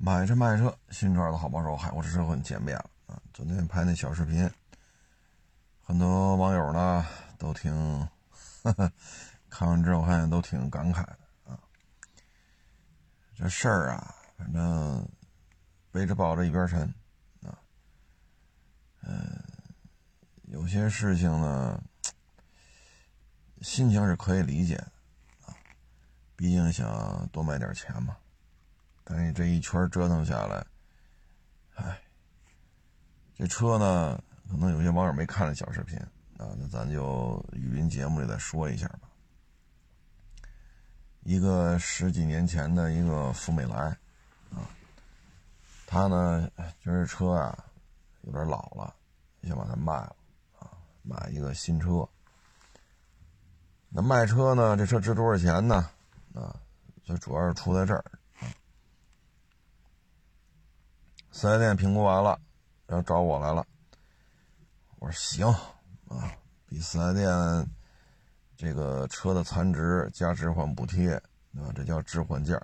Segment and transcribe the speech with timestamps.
[0.00, 3.20] 买车卖车，新车的好帮手，海阔试车很见面了啊！
[3.34, 4.48] 昨天拍那小视频，
[5.82, 7.04] 很多网友呢
[7.36, 7.72] 都挺，
[8.62, 8.92] 呵呵，
[9.50, 11.58] 看完之后看都挺感慨的啊。
[13.34, 15.04] 这事儿啊，反正
[15.90, 16.82] 背着抱着一边沉
[17.42, 17.58] 啊。
[19.02, 19.42] 嗯，
[20.44, 21.82] 有些事情呢，
[23.62, 24.92] 心情是可以理解的
[25.46, 25.56] 啊，
[26.36, 28.16] 毕竟想多卖点钱嘛。
[29.10, 30.66] 但是这一圈折腾下来，
[31.76, 31.98] 哎，
[33.34, 35.98] 这车呢，可能有些网友没看这小视频
[36.36, 39.08] 啊，那咱就语音节目里再说一下吧。
[41.22, 43.96] 一个十几年前的一个福美来
[44.50, 44.68] 啊，
[45.86, 46.46] 他呢
[46.78, 47.64] 觉得车啊
[48.24, 48.94] 有点老了，
[49.42, 50.14] 想把它卖了
[50.58, 50.68] 啊，
[51.02, 52.06] 买一个新车。
[53.88, 55.88] 那卖车呢，这车值多少钱呢？
[56.34, 56.54] 啊，
[57.04, 58.04] 就主要是出在这儿。
[61.30, 62.40] 四 S 店评估完了，
[62.86, 63.64] 然后找我来了。
[64.98, 65.46] 我说行
[66.08, 66.32] 啊，
[66.66, 67.70] 比四 S 店
[68.56, 71.14] 这个车的残值加置换补贴，
[71.54, 72.60] 啊，这叫置换件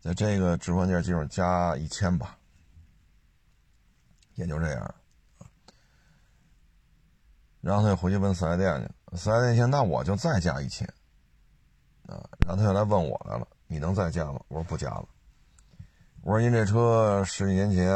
[0.00, 2.38] 在这个置换件基础上加一千吧，
[4.34, 4.94] 也就这样。
[7.60, 10.86] 然后他又回去问四 S 店去，四 S 店说那我就再加一千，
[12.06, 14.38] 啊，然后他又来问我来了，你能再加吗？
[14.48, 15.08] 我说不加了。
[16.24, 17.86] 我说您这车十几年前，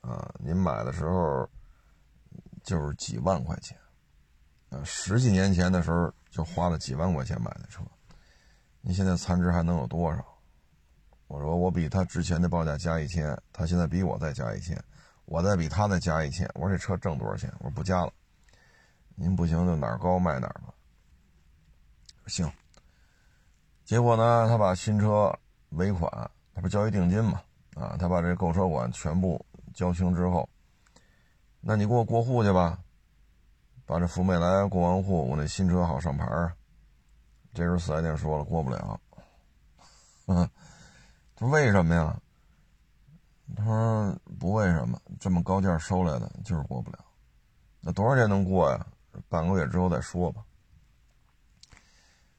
[0.00, 1.46] 啊，您买的时候
[2.62, 3.76] 就是几万块钱，
[4.70, 7.82] 啊，十几年前的时候就花了几万块钱买的车，
[8.80, 10.24] 您现在残值还能有多少？
[11.26, 14.82] 我说我比他之前的报价加一千，他现在比我再加一千，
[15.26, 17.52] 我再比他再加一千，我说这车挣多少钱？
[17.58, 18.10] 我说不加了，
[19.14, 20.72] 您不行就哪儿高卖哪儿吧。
[22.28, 22.50] 行。
[23.84, 25.38] 结果呢，他把新车
[25.72, 26.10] 尾款，
[26.54, 27.42] 他不交一定金吗？
[27.78, 30.48] 啊，他把这购车款全部交清之后，
[31.60, 32.80] 那你给我过户去吧，
[33.86, 36.52] 把这福美来过完户，我那新车好上牌儿。
[37.54, 39.00] 这时候四 S 店说了过不了，
[40.26, 40.50] 嗯，
[41.36, 42.20] 他说为什么呀？
[43.56, 46.98] 他说不为什么，这么高价收来的就是过不了。
[47.80, 48.86] 那多少钱能过呀？
[49.28, 50.44] 半个月之后再说吧。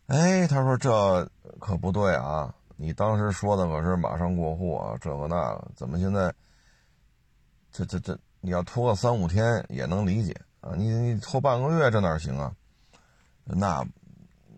[0.07, 1.25] 哎，他说这
[1.59, 2.53] 可不对啊。
[2.81, 6.33] 你当时说的可是马上过户啊，这个那个，怎么现在？
[7.73, 12.55] 这这这，你要拖个三五天也能理解啊，你你拖半个月这哪行啊？
[13.43, 13.85] 那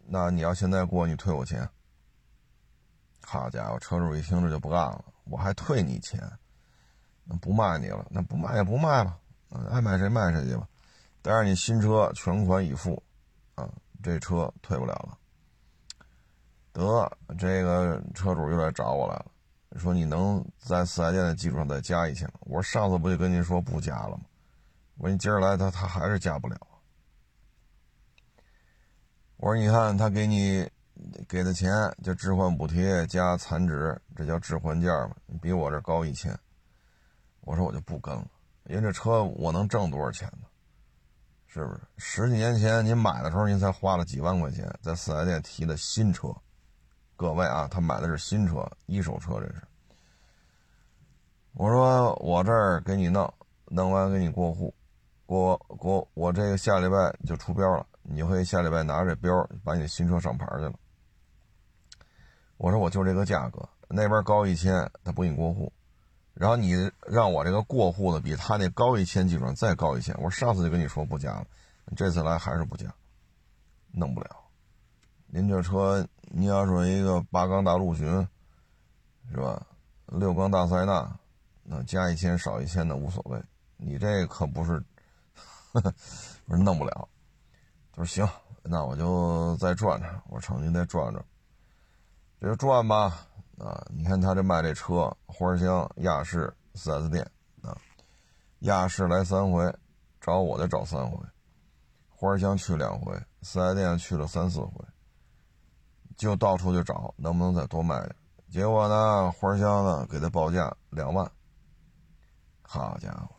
[0.06, 1.68] 那你要现在过，你退我钱。
[3.24, 6.22] 好家伙，车主一听这就不干了，我还退你钱？
[7.24, 9.18] 那不卖你了，那不卖也不卖吧，
[9.72, 10.68] 爱卖谁卖谁去吧。
[11.24, 13.02] 但是你新车全款已付，
[13.56, 13.68] 啊，
[14.04, 15.18] 这车退不了了。
[16.74, 19.26] 得，这个车主又来找我来了，
[19.78, 22.34] 说你能在四 S 店的基础上再加一千吗？
[22.42, 24.24] 我说上次不就跟您说不加了吗？
[24.98, 26.58] 我说你今儿来他他还是加不了。
[29.38, 30.70] 我说你看他给你
[31.28, 31.72] 给的钱
[32.04, 35.16] 就置换补贴加残值，这叫置换价嘛？
[35.42, 36.38] 比我这高一千。
[37.42, 38.28] 我说我就不跟了，
[38.66, 40.48] 因为这车我能挣多少钱呢？
[41.48, 41.82] 是不是？
[41.98, 46.34] 十几年前您买的时候您才花了几万块钱在四 S 店提的新车。
[47.22, 49.62] 各位啊，他买的是新车，一手车，这是。
[51.54, 53.32] 我说我这儿给你弄，
[53.68, 54.74] 弄完给你过户，
[55.28, 60.74] 过过我这个下礼拜就出标了，你可以下礼拜拿着这标把你的新车上牌去了。
[62.58, 65.72] 我说我就这个价格，那边高一千，他不给你过户，
[66.34, 66.74] 然后你
[67.06, 71.46] 让我这个过户的比他那高一千基本上再高一千，我上次就跟你说不加了，
[71.96, 72.92] 这次来还是不加，
[73.92, 74.41] 弄不了。
[75.34, 78.06] 您这车，你要说一个八缸大陆巡，
[79.30, 79.66] 是吧？
[80.08, 81.10] 六缸大塞纳，
[81.64, 83.42] 那加一千少一千的无所谓。
[83.78, 84.84] 你这可不是，
[86.46, 87.08] 不是弄不了。
[87.94, 88.28] 他说行，
[88.62, 90.22] 那我就再转转。
[90.28, 91.24] 我说成，您再转转，
[92.42, 93.26] 这就转吧。
[93.58, 97.26] 啊，你看他这卖这车，花乡亚市四 S 店
[97.62, 97.78] 啊，
[98.60, 99.74] 亚市来三回，
[100.20, 101.18] 找我的找三回，
[102.10, 104.84] 花乡去两回，四 S 店去了三四回。
[106.22, 108.16] 就到处去找，能不能再多卖点？
[108.48, 111.30] 结果呢，花香呢给他报价两万。
[112.62, 113.36] 好家伙，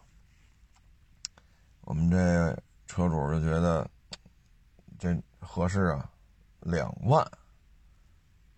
[1.82, 2.52] 我们这
[2.88, 3.88] 车主就觉得
[4.98, 6.10] 这合适啊，
[6.58, 7.24] 两万，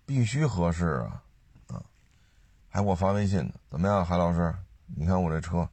[0.06, 1.22] 必须合适啊，
[1.68, 1.84] 啊，
[2.70, 3.52] 还给我发微信呢。
[3.68, 4.54] 怎么样，海老师？
[4.86, 5.68] 你看我这车，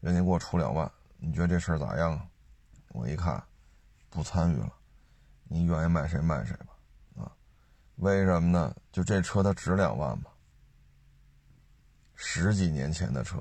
[0.00, 2.24] 人家给我出两万，你觉得这事儿咋样？
[2.90, 3.42] 我一看，
[4.10, 4.72] 不参与了，
[5.48, 6.66] 你愿意卖谁卖谁吧。
[7.96, 8.74] 为什么呢？
[8.90, 10.24] 就这车它值两万吗？
[12.16, 13.38] 十几年前的车，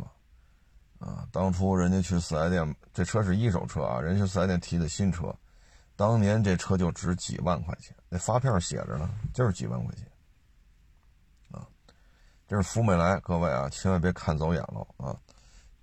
[1.00, 5.34] 啊，当初人家去四 S 店，这车是一手车啊，人家去四 S 店提的新车，
[5.96, 10.08] 当年这车就值几万块钱，那发票写着呢，就是几万块钱，
[11.52, 11.68] 啊，
[12.48, 15.16] 这是福美来，各位啊，千万别看走眼了啊，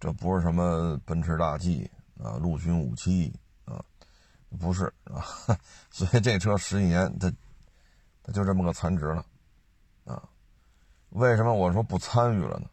[0.01, 1.89] 这不是什么奔驰大 G
[2.23, 3.33] 啊，陆军五七
[3.65, 3.85] 啊，
[4.59, 5.25] 不是啊，
[5.91, 7.33] 所以这车十几年，它
[8.33, 9.25] 就这么个残值了，
[10.05, 10.23] 啊。
[11.11, 12.69] 为什么我说不参与了呢？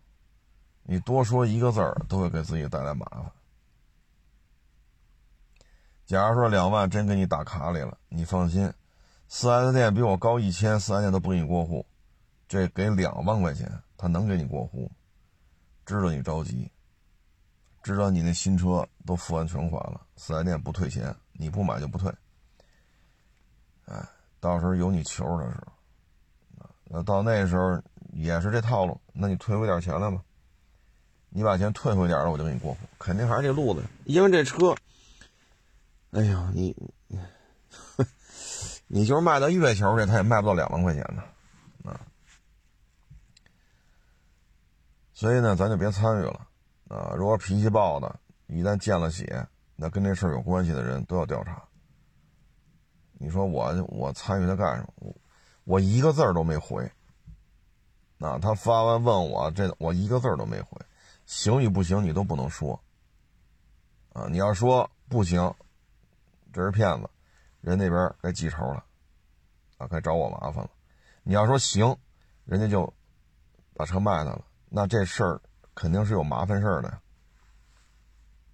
[0.84, 3.32] 你多说一个字儿都会给自己带来麻烦。
[6.06, 8.72] 假如说两万真给你打卡里了，你放心，
[9.28, 11.86] 四 S 店比我高一千，四 S 店都不给你过户。
[12.48, 14.90] 这给两万块钱，他能给你过户？
[15.86, 16.72] 知道你着急，
[17.84, 22.10] 知道你那新车都付完全款了，四 S 店不退钱，你不买就不退。
[23.88, 24.08] 哎，
[24.40, 27.82] 到时候有你球的时候，那到那时候。
[28.14, 30.20] 也是这套路，那你退回点钱来吧。
[31.30, 32.80] 你把钱退回点了，我就给你过户。
[32.98, 34.76] 肯定还是这路子，因为这车，
[36.12, 36.76] 哎呀，你，
[38.88, 42.02] 你就是卖到月球去，他也卖不到两万块钱呢，啊。
[45.14, 46.48] 所以呢，咱就别参与了，
[46.88, 47.14] 啊。
[47.16, 49.46] 如果脾气暴的，一旦见了血，
[49.76, 51.62] 那跟这事儿有关系的人都要调查。
[53.20, 54.94] 你说我我参与他干什么？
[54.96, 55.16] 我
[55.64, 56.90] 我一个字儿都没回。
[58.18, 60.80] 那他发完问我这，我一个字都没回，
[61.26, 62.80] 行与不行你都不能说。
[64.14, 65.54] 啊，你要说不行，
[66.52, 67.10] 这是骗子，
[67.62, 68.84] 人那边该记仇了，
[69.78, 70.70] 啊，该找我麻烦了。
[71.22, 71.96] 你要说行，
[72.46, 72.92] 人家就
[73.76, 75.40] 把车卖他了，那这事儿
[75.76, 77.00] 肯定是有麻烦事儿的呀。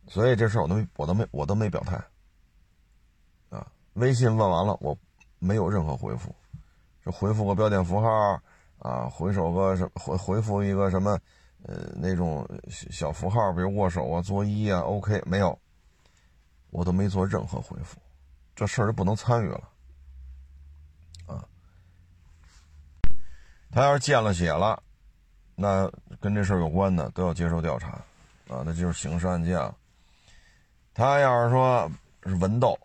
[0.10, 2.04] 所以这事儿我都我都没我都没表态。
[3.94, 4.98] 微信问完了，我
[5.40, 6.36] 没有任何回复，
[7.06, 8.40] 就回复个标点符号。
[8.80, 11.18] 啊，回首个什回回复一个什么，
[11.62, 15.58] 呃，那种小符号，比如握手啊、作揖啊，OK 没有，
[16.70, 17.98] 我都没做任何回复，
[18.54, 19.70] 这事儿就不能参与了。
[21.28, 21.48] 啊，
[23.72, 24.84] 他要是见了血了，
[25.56, 27.92] 那跟这事儿有关的都要接受调查，
[28.50, 29.74] 啊，那就是刑事案件了。
[30.94, 31.90] 他要是说
[32.26, 32.78] 是文斗，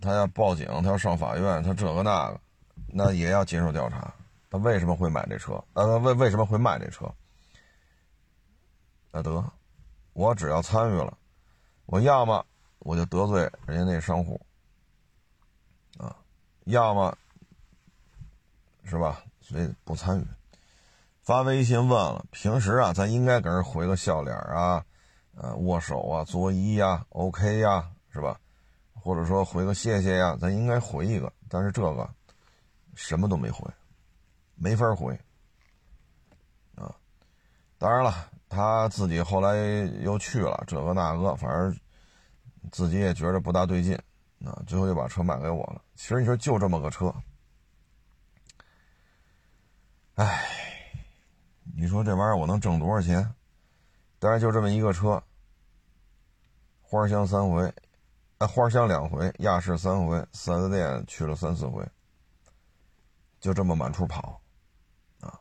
[0.00, 2.40] 他要报警，他要上法院，他这个那个，
[2.88, 4.12] 那也要接受调查。
[4.50, 5.62] 他为什么会买这车？
[5.74, 7.12] 呃，为为什么会卖这车？
[9.12, 9.44] 那得，
[10.12, 11.16] 我只要参与了，
[11.86, 12.44] 我要么
[12.80, 14.40] 我就得罪人家那商户，
[15.98, 16.16] 啊，
[16.64, 17.16] 要么
[18.84, 19.22] 是吧？
[19.40, 20.26] 所以不参与。
[21.22, 24.84] 发微信问了，平时啊，咱应该给人回个笑脸啊，
[25.36, 28.40] 呃，握手啊，作揖呀，OK 呀，是吧？
[29.00, 31.32] 或者说回个谢谢呀，咱应该回一个。
[31.48, 32.08] 但是这个
[32.94, 33.68] 什么都没回。
[34.62, 35.18] 没法回，
[36.74, 36.94] 啊，
[37.78, 39.56] 当然了，他自己后来
[40.02, 41.74] 又去了这个那个，反正
[42.70, 43.94] 自己也觉得不大对劲，
[44.44, 45.80] 啊，最后就把车卖给我了。
[45.94, 47.10] 其实你说就这么个车，
[50.16, 50.44] 哎，
[51.74, 53.34] 你说这玩意儿我能挣多少钱？
[54.18, 55.22] 但是就这么一个车，
[56.82, 57.72] 花香三回，
[58.40, 61.86] 啊，花香两回，亚市三回，四 S 店去了三四回，
[63.38, 64.40] 就这么满处跑。
[65.20, 65.38] 啊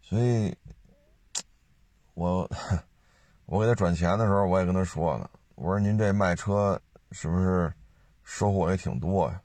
[0.00, 0.56] 所以，
[2.14, 2.50] 我
[3.44, 6.80] 我给他转钱的时候，我也跟他说了，我说您这卖车
[7.10, 7.70] 是不是
[8.22, 9.42] 收获也挺多呀？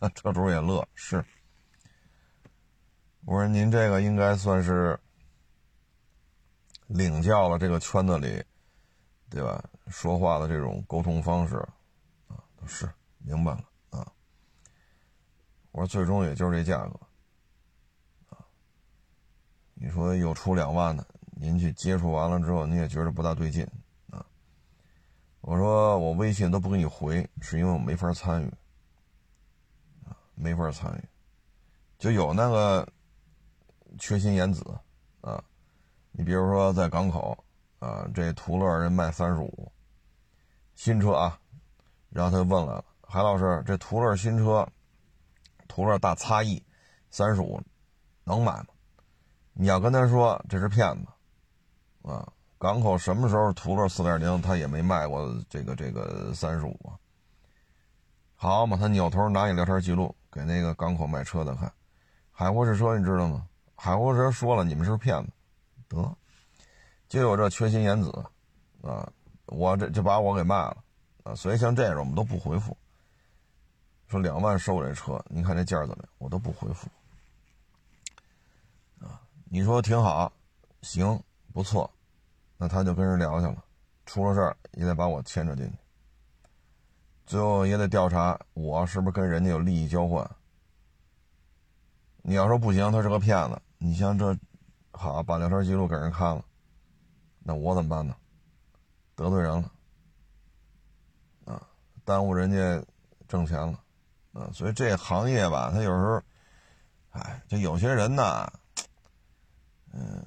[0.16, 1.22] 车主也乐，是。
[3.26, 4.98] 我说您这个应该算是
[6.86, 8.42] 领教了这个圈子里，
[9.30, 9.62] 对吧？
[9.88, 11.56] 说话的这种沟通方式
[12.28, 14.12] 啊，是明白了啊。
[15.70, 16.98] 我说最终也就是这价格。
[19.80, 21.06] 你说有出两万的，
[21.36, 23.64] 您去接触完了之后，你也觉得不大对劲
[24.10, 24.26] 啊？
[25.40, 28.52] 我说我微信都不给你回，是因为我没法参与
[30.04, 31.08] 啊，没法参与。
[31.96, 32.86] 就有那个
[33.98, 34.64] 缺心眼子
[35.20, 35.42] 啊，
[36.10, 37.44] 你比如说在港口
[37.78, 39.72] 啊，这途乐人卖三十五，
[40.74, 41.38] 新车啊，
[42.10, 44.66] 然后他就问来了，海老师，这途乐新车，
[45.68, 46.62] 途乐大差异，
[47.10, 47.60] 三十五
[48.24, 48.66] 能买吗？
[49.52, 52.26] 你要跟他说这是骗子，啊，
[52.58, 56.98] 港口什么时候途乐四点零他也没卖过这个这个三十五啊。
[58.34, 61.72] 好嘛，他扭头拿你聊天记录给那个港口卖车的看，
[62.30, 63.46] 海沃士车你知道吗？
[63.74, 65.32] 海沃士说了你们是骗子，
[65.88, 66.16] 得，
[67.08, 68.10] 就有这缺心眼子，
[68.82, 69.10] 啊，
[69.46, 70.76] 我这就把我给卖了，
[71.24, 72.76] 啊，所以像这种我们都不回复，
[74.08, 76.08] 说两万收这车，你看这价怎么样？
[76.18, 76.86] 我都不回复。
[79.00, 80.30] 啊你说挺好，
[80.82, 81.18] 行，
[81.54, 81.90] 不错，
[82.58, 83.64] 那他就跟人聊去了，
[84.04, 85.72] 出了事儿也得把我牵扯进去，
[87.24, 90.30] 最后也得调查我是不是跟人家有利益交换。
[92.20, 94.36] 你要说不行，他是个骗子，你像这，
[94.90, 96.44] 好把聊天记录给人看了，
[97.48, 98.14] 那我怎么办呢？
[99.14, 99.72] 得罪人了，
[101.46, 101.66] 啊，
[102.04, 102.84] 耽误人家
[103.26, 103.82] 挣钱了，
[104.34, 106.22] 啊，所以这行业吧，他有时候，
[107.08, 108.46] 哎，就有些人呢。
[109.94, 110.22] 嗯，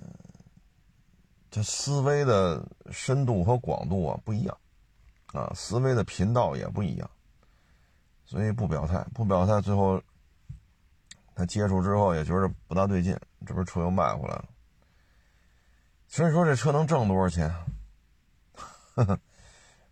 [1.51, 4.58] 这思维的深度和广度啊不一样，
[5.28, 7.08] 啊，思维的频道也不一样，
[8.25, 10.01] 所以不表态，不表态，最后
[11.36, 14.46] 他接触之后也觉得不大对劲，这不是车又卖回来了。
[16.12, 17.50] 所以说这车能挣多少钱？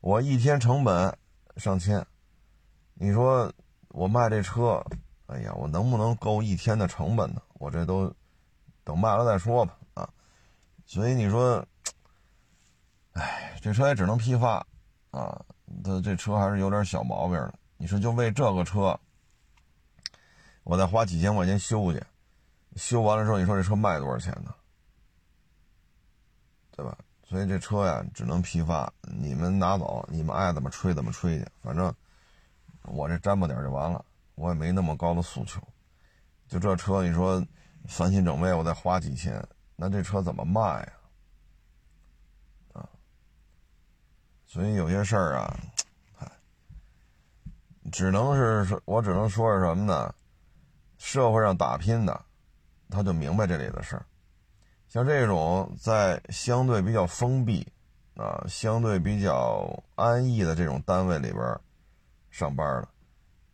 [0.02, 1.18] 我一天成本
[1.56, 2.06] 上千，
[2.94, 3.52] 你说
[3.88, 4.86] 我卖这车，
[5.28, 7.42] 哎呀，我能不能够一天的成本呢？
[7.54, 8.14] 我这都。
[8.86, 10.10] 等卖了再说吧，啊，
[10.84, 11.64] 所以你说，
[13.12, 14.66] 哎，这车也只能批发，
[15.12, 15.46] 啊，
[15.84, 17.54] 它这车还是有点小毛病的。
[17.78, 19.00] 你说就为这个车，
[20.64, 22.04] 我再花几千块钱修去，
[22.78, 24.56] 修完了之后，你说这车卖多少钱呢？
[26.80, 26.98] 对吧？
[27.28, 31.94] 所以这车呀，只能批发，你们拿走，你们爱怎么吹怎么吹去，反正
[32.84, 34.06] 我这沾巴点就完了，
[34.36, 35.62] 我也没那么高的诉求。
[36.48, 37.46] 就这车，你说。
[37.88, 39.42] 翻新整备，我再花几千，
[39.78, 40.94] 那这车怎么卖呀？
[42.74, 42.90] 啊，
[44.46, 45.58] 所以有些事儿啊，
[47.90, 50.14] 只能是说，我只能说是什么呢？
[50.98, 52.26] 社会上打拼的，
[52.90, 54.06] 他就明白这里的事儿。
[54.90, 57.66] 像这种在相对比较封闭
[58.16, 61.58] 啊、相对比较安逸的这种单位里边
[62.32, 62.88] 上班的，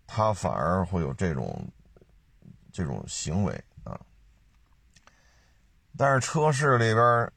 [0.08, 1.68] 他反而会有这种
[2.72, 4.00] 这种行为啊。
[5.96, 7.32] 但是车市里边，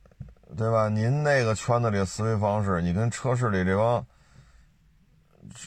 [0.56, 0.88] 对吧？
[0.88, 4.06] 您那个圈子里的思维方式，你跟车市里这帮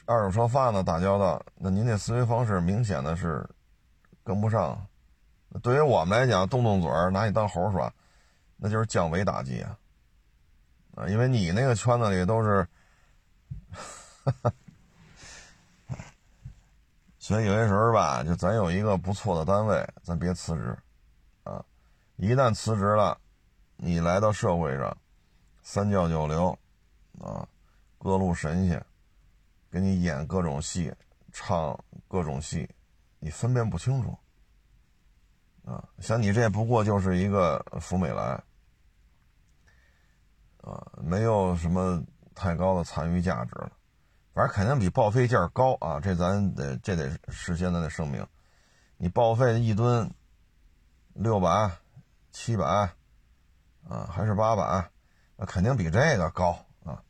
[0.06, 3.48] 二手车贩子打交道，那您那思维方式明显的是
[4.24, 4.88] 跟不上。
[5.62, 7.94] 对于我们来讲，动动嘴拿你当猴耍，
[8.64, 9.76] 那就是降维打击啊！
[10.96, 12.68] 啊，因为你那个圈子里都是，
[17.18, 20.78] 所以有些时候吧，就咱有一个不错的单位，咱别辞职
[21.44, 21.66] 啊。
[22.18, 23.20] 一旦辞职了，
[23.78, 24.96] 你来到社会上，
[25.64, 26.56] 三教九流，
[27.20, 27.48] 啊，
[27.98, 28.86] 各路神仙，
[29.72, 30.94] 给你演各种戏，
[31.32, 32.70] 唱各种戏，
[33.18, 34.16] 你分辨不清楚，
[35.66, 38.40] 啊，像你这不过就是一个福美来，
[40.62, 42.02] 啊，没有什么
[42.34, 43.72] 太高的残余价值了，
[44.34, 48.26] 反正肯定比报废价高啊，这咱得这得事先咱得声明，
[48.98, 50.10] 你报废一吨
[51.14, 51.72] 六百。
[52.34, 52.66] 七百，
[53.90, 54.90] 啊，还是八百，
[55.36, 57.04] 那肯定比这个高啊。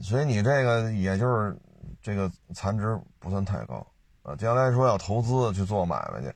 [0.00, 1.54] 所以你这个也就是
[2.00, 3.86] 这个残值不算太高
[4.22, 4.34] 啊。
[4.36, 6.34] 将来说要投资去做买卖去，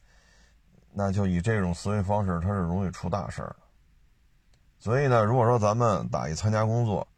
[0.92, 3.56] 那就以这种思维方式，它是容易出大事儿。
[4.84, 7.08] 所以呢，如果说咱们打一参加工作，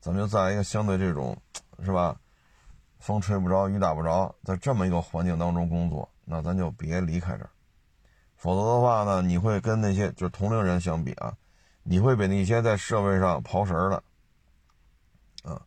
[0.00, 1.36] 咱们就在一个相对这种
[1.84, 2.16] 是吧，
[3.00, 7.50] 风吹不着，雨打不着，在这么一个环境当中工作，那咱就别离开这儿。
[8.38, 11.36] 否则的话呢，你会跟那些就是同龄人相比啊，
[11.82, 14.02] 你会比那些在社会上刨食的，
[15.52, 15.60] 啊，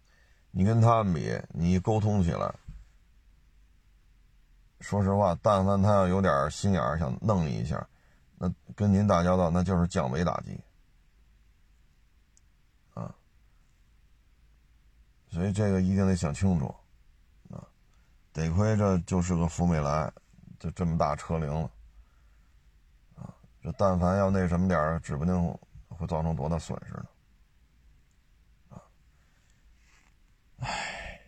[0.50, 2.52] 你跟他们比，你沟通起来，
[4.80, 7.88] 说实话，但凡他要有点心眼，想弄你一下，
[8.40, 10.60] 那跟您打交道那就是降维打击，
[15.36, 16.74] 所以这个一定得想清楚，
[17.50, 17.60] 啊，
[18.32, 20.10] 得亏这就是个福美来，
[20.58, 21.70] 就这么大车龄了。
[23.16, 27.06] 啊这但凡要那什么点儿，指不定会造成多大损失呢？
[28.70, 28.82] 啊，
[30.60, 31.20] 唉，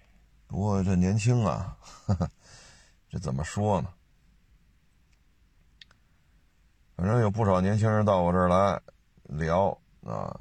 [0.48, 1.78] 不过这年轻啊，
[3.12, 3.90] 这怎么说呢？
[6.96, 8.82] 反正有不少年轻人到我这儿来
[9.24, 10.34] 聊啊，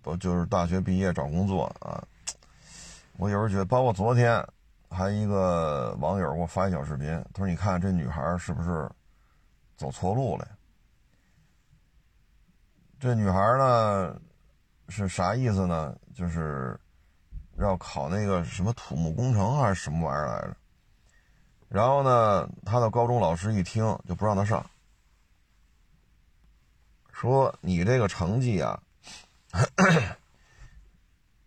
[0.00, 2.02] 不就是大学毕业找工作啊？
[3.16, 4.44] 我有时候觉得，包括昨天
[4.90, 8.90] 还一个网友给我发一小视频，他说：“你看这女孩是不是
[9.76, 10.46] 走错路了？”
[12.98, 14.16] 这女孩呢，
[14.88, 15.94] 是啥意思呢？
[16.14, 16.78] 就是
[17.58, 20.56] 要考那个什么土木工程还是什么玩意儿来着？
[21.68, 24.64] 然后呢，他的高中老师一听就不让他上，
[27.12, 28.80] 说你这个成绩啊，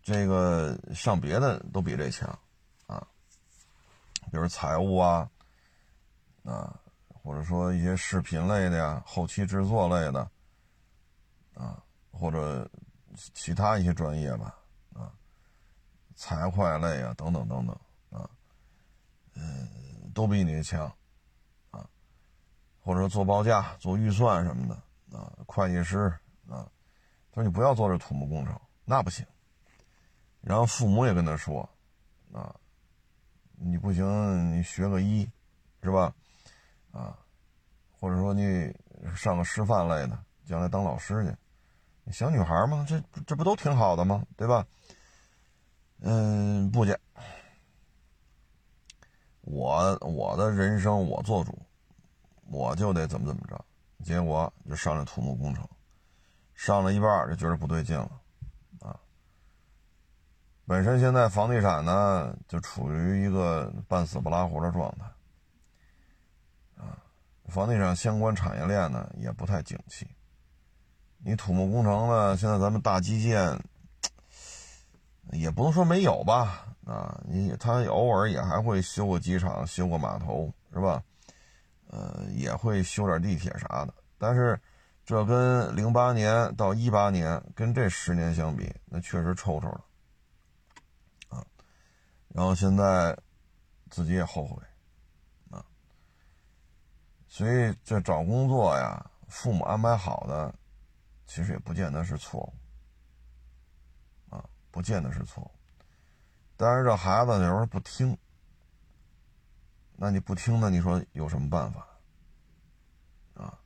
[0.08, 2.26] 这个上别的都比这强
[2.86, 3.06] 啊，
[4.32, 5.30] 比如财务啊，
[6.44, 6.74] 啊，
[7.22, 10.30] 或者说一些视频类的呀，后期制作类的。
[11.52, 12.70] 啊，或者
[13.34, 14.54] 其他一些专业吧，
[14.94, 15.10] 啊，
[16.14, 17.76] 财会类啊，等等等等
[18.10, 18.30] 啊，
[19.34, 19.68] 嗯，
[20.14, 20.86] 都比你强，
[21.72, 21.84] 啊，
[22.80, 25.98] 或者说做报价、做预算什么的啊，会计师
[26.48, 26.62] 啊，
[27.32, 29.26] 他说你不要做这土木工程，那不行。
[30.48, 31.60] 然后父母也跟他说，
[32.32, 32.56] 啊，
[33.56, 35.30] 你不行，你学个医，
[35.82, 36.10] 是吧？
[36.90, 37.18] 啊，
[38.00, 38.74] 或者说你
[39.14, 42.10] 上个师范类的，将来当老师去。
[42.10, 44.24] 小女孩嘛，这这不都挺好的吗？
[44.38, 44.66] 对吧？
[46.00, 46.98] 嗯，不介。
[49.42, 51.58] 我我的人生我做主，
[52.46, 53.62] 我就得怎么怎么着。
[54.02, 55.68] 结果就上了土木工程，
[56.54, 58.10] 上了一半就觉得不对劲了，
[60.68, 65.06] 本身现在房地产呢，就处于一个半死不拉活的状态。
[66.76, 66.92] 啊
[67.46, 70.06] 房地产相关产业链呢也不太景气。
[71.24, 73.58] 你土木工程呢，现在咱们大基建
[75.32, 76.66] 也不能说没有吧？
[76.84, 81.02] 啊，你他偶尔也还会修个机场、修个码头，是吧？
[81.88, 83.94] 呃，也会修点地铁啥的。
[84.18, 84.60] 但是
[85.06, 89.87] 这跟零八年到一八年，跟这十年相比，那确实臭臭了啊。
[92.28, 93.16] 然后现在
[93.90, 94.62] 自己也后悔。
[95.50, 95.64] 啊
[97.30, 100.52] 所以这找工作呀，父母安排好的，
[101.26, 102.52] 其实也不见得是错误，
[104.34, 105.50] 啊，不见得是错误。
[106.56, 108.16] 但是这孩子有时候不听，
[109.94, 110.70] 那你不听呢？
[110.70, 111.86] 你说有什么办法？
[113.34, 113.58] 啊，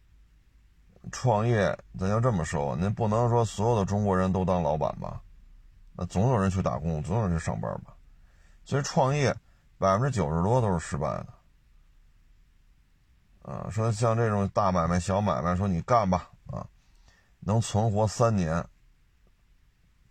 [1.13, 5.23] 创业咱就这么说，您不能说所有的中国人都当老板吧？
[5.95, 7.97] 那总有人去打工，总有人去上班吧？
[8.65, 9.37] 所以创业
[9.79, 11.27] 百分之九十多都是失败的。
[13.43, 16.67] 啊，说像这种大买卖、小买卖，说你干吧，啊，
[17.41, 18.65] 能存活三年，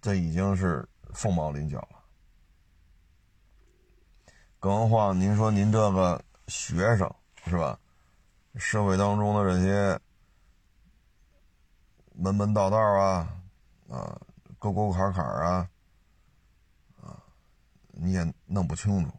[0.01, 2.03] 这已经是凤毛麟角了。
[4.59, 7.09] 更何况您说您这个学生
[7.46, 7.79] 是吧？
[8.57, 9.98] 社会当中的这些
[12.14, 13.33] 门门道道啊，
[13.90, 14.20] 啊，
[14.59, 15.70] 沟沟坎坎，啊，
[18.03, 19.11] 你也弄不清楚。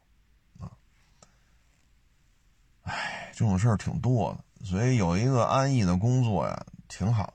[0.58, 0.66] 啊，
[2.82, 7.34] 哎这种事儿挺多的，所以有一个安逸的工作呀，挺好的。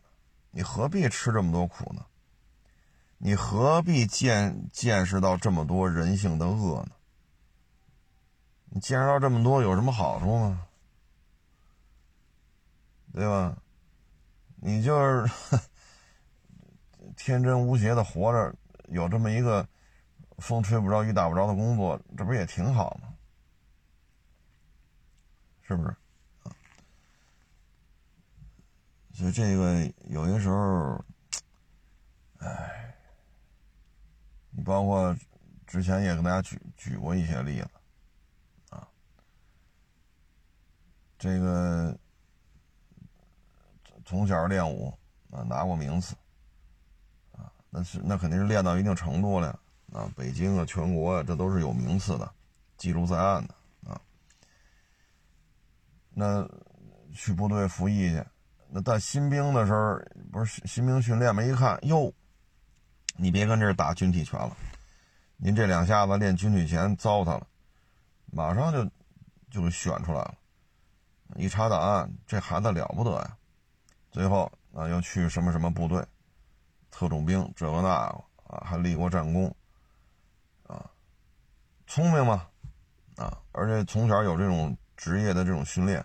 [0.52, 2.06] 你何必吃这么多苦呢？
[3.18, 6.92] 你何必见见识到这么多人性的恶呢？
[8.66, 10.68] 你见识到这么多有什么好处吗？
[13.14, 13.58] 对吧？
[14.58, 15.32] 你就是
[17.16, 18.54] 天真无邪的活着，
[18.90, 19.68] 有这么一个
[20.38, 23.14] 风吹不着、雨打不着的工作，这不也挺好吗？
[25.64, 25.96] 是不是？
[29.14, 31.04] 所以这个有些时候，
[32.38, 32.96] 哎，
[34.52, 35.18] 你包括
[35.66, 37.70] 之前也跟大家举举过一些例子，
[38.70, 38.88] 啊，
[41.18, 41.98] 这个
[44.06, 44.96] 从小练武
[45.32, 46.16] 啊，拿过名次，
[47.32, 49.60] 啊，那是那肯定是练到一定程度了
[49.92, 52.32] 啊，北京啊，全国啊，这都是有名次的，
[52.78, 54.00] 记录在案的啊。
[56.10, 56.48] 那
[57.14, 58.24] 去部队服役去，
[58.70, 60.00] 那带新兵的时候，
[60.32, 61.42] 不是新兵训练吗？
[61.44, 62.14] 一看，哟，
[63.16, 64.56] 你别跟这打军体拳了，
[65.38, 67.48] 您这两下子练军体拳糟蹋了，
[68.26, 68.84] 马上就
[69.50, 70.36] 就给选出来了。
[71.36, 73.38] 一查档案，这孩子了不得呀！
[74.12, 76.04] 最后啊，又去什么什么部队，
[76.90, 79.54] 特种兵这个那个啊，还立过战功，
[81.88, 82.48] 聪明嘛，
[83.16, 84.78] 啊，而且从小有这种。
[85.00, 86.04] 职业的这种训练，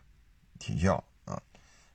[0.58, 1.40] 体校啊，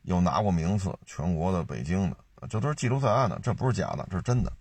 [0.01, 2.17] 有拿过名次，全国的、北京的，
[2.49, 4.51] 这都是记录在案的，这不是假的，这是真的。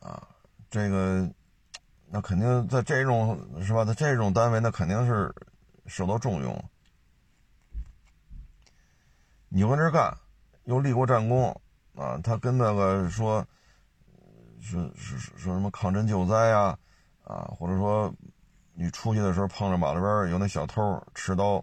[0.00, 0.26] 啊，
[0.70, 1.30] 这个
[2.06, 3.84] 那肯定在这种是吧？
[3.84, 5.30] 在这种单位，那肯定是
[5.84, 6.64] 受到重用。
[9.50, 10.16] 你跟这干，
[10.64, 11.60] 又立过战功
[11.94, 13.46] 啊，他跟那个说，
[14.62, 16.78] 说说说什么抗震救灾呀，
[17.30, 18.12] 啊，或者说。
[18.72, 21.62] 你出去的时候碰着马路边有那小偷持刀，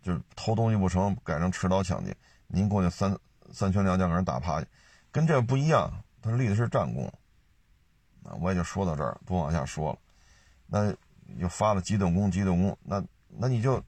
[0.00, 2.16] 就偷东西不成，改成持刀抢劫，
[2.46, 3.14] 您过去三
[3.52, 4.66] 三拳两脚给人打趴下，
[5.12, 5.92] 跟这不一样，
[6.22, 7.12] 他立的是战功。
[8.24, 9.98] 啊，我也就说到这儿，不往下说了。
[10.66, 10.94] 那
[11.36, 13.82] 又发了几等功，几等功，那那你就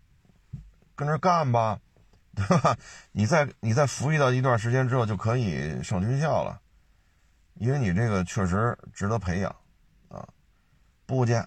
[0.95, 1.81] 跟这干吧，
[2.37, 2.77] 对吧？
[3.13, 6.61] 你在你在服役到一段时间之后就可以上军校了，
[7.55, 9.57] 因为你这个确实值得培养，
[11.09, 11.45] 部件。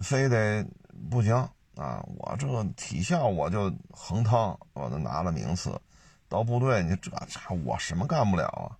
[0.00, 0.66] 非得
[1.08, 1.32] 不行
[1.76, 2.04] 啊！
[2.18, 5.80] 我这个体校我就横趟，我都拿了名次，
[6.28, 8.74] 到部队你这这我什么干不了啊？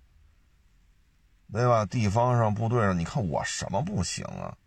[1.53, 1.85] 对吧？
[1.85, 4.57] 地方上部队上，你看我什么不行啊？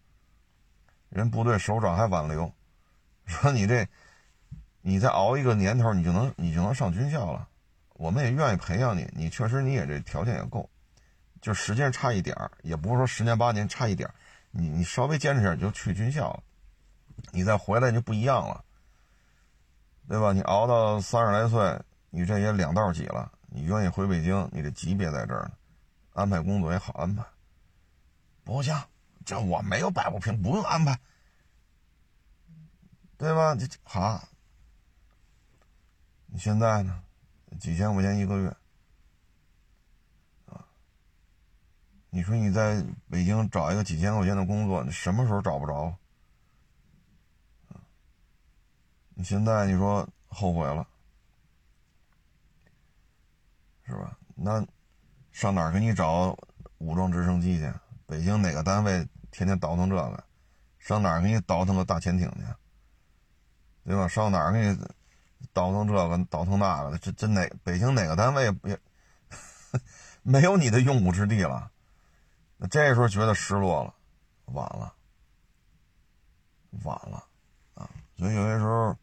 [1.11, 2.51] 人部队首长还挽留，
[3.27, 3.87] 说你这，
[4.81, 7.47] 你再熬一个年头，你就能你就能上军校了。
[7.93, 10.69] 我们也愿意培养你，你确实你也这条件也够，
[11.43, 14.11] 就时间差一点也不是说十年八年差一点
[14.59, 16.43] 你你稍微坚持点就去军校了，
[17.31, 18.65] 你再回来就不一样了，
[20.09, 20.33] 对吧？
[20.33, 25.53] 你熬到三十来岁，你这也两道挤了，你愿意回北京，你这级别在这儿呢。
[26.15, 27.25] 安排工作也好安排，
[28.43, 28.77] 不行，
[29.25, 30.99] 这我没有摆不平，不用安排，
[33.17, 33.55] 对吧？
[33.55, 34.29] 这好，
[36.27, 37.05] 你现在呢？
[37.61, 38.49] 几千块钱一个月，
[40.47, 40.67] 啊？
[42.11, 45.95] 你说你在北京找一个几千块钱的工作，你什么时候找不着？
[49.15, 50.87] 你现在你说后悔了，
[53.85, 54.17] 是吧？
[54.35, 54.67] 那。
[55.31, 56.37] 上哪儿给你找
[56.79, 57.73] 武装直升机去？
[58.07, 60.25] 北京哪个单位天天倒腾这个？
[60.81, 62.43] 上哪儿给你倒腾个大潜艇去？
[63.85, 64.09] 对吧？
[64.09, 64.77] 上哪儿给你
[65.53, 66.99] 倒腾这个倒腾那个的？
[66.99, 68.77] 这这哪北京哪个单位也
[70.25, 71.71] 没有你的用武之地了？
[72.59, 73.95] 那这时候觉得失落了，
[74.47, 74.93] 晚了，
[76.83, 77.25] 晚了
[77.75, 77.89] 啊！
[78.17, 78.97] 所以有些时候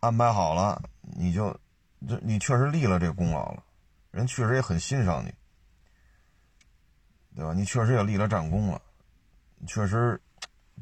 [0.00, 1.52] 安排好了，你就
[2.08, 3.62] 这你确实立了这功劳了。
[4.10, 5.34] 人确实也很欣赏你，
[7.36, 7.52] 对吧？
[7.52, 8.80] 你确实也立了战功了，
[9.66, 10.18] 确实，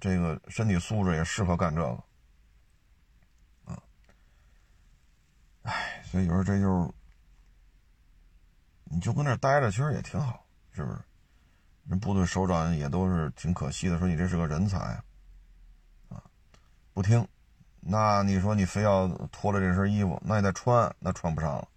[0.01, 2.05] 这个身体素质也适合干这个，
[3.73, 3.83] 啊，
[5.62, 6.92] 哎，所以有时候这就是，
[8.85, 10.99] 你就跟那待着，其实也挺好，是不是？
[11.88, 14.79] 人部队首长也都是挺可惜的，说你这是个人才
[16.09, 16.23] 啊，
[16.95, 17.27] 不听，
[17.81, 21.68] 那你说你非要脱了这身衣服，那也得穿，那穿不上了。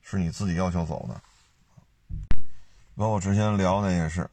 [0.00, 1.20] 是你自己要求走的，
[2.96, 4.26] 跟我之前聊那也是，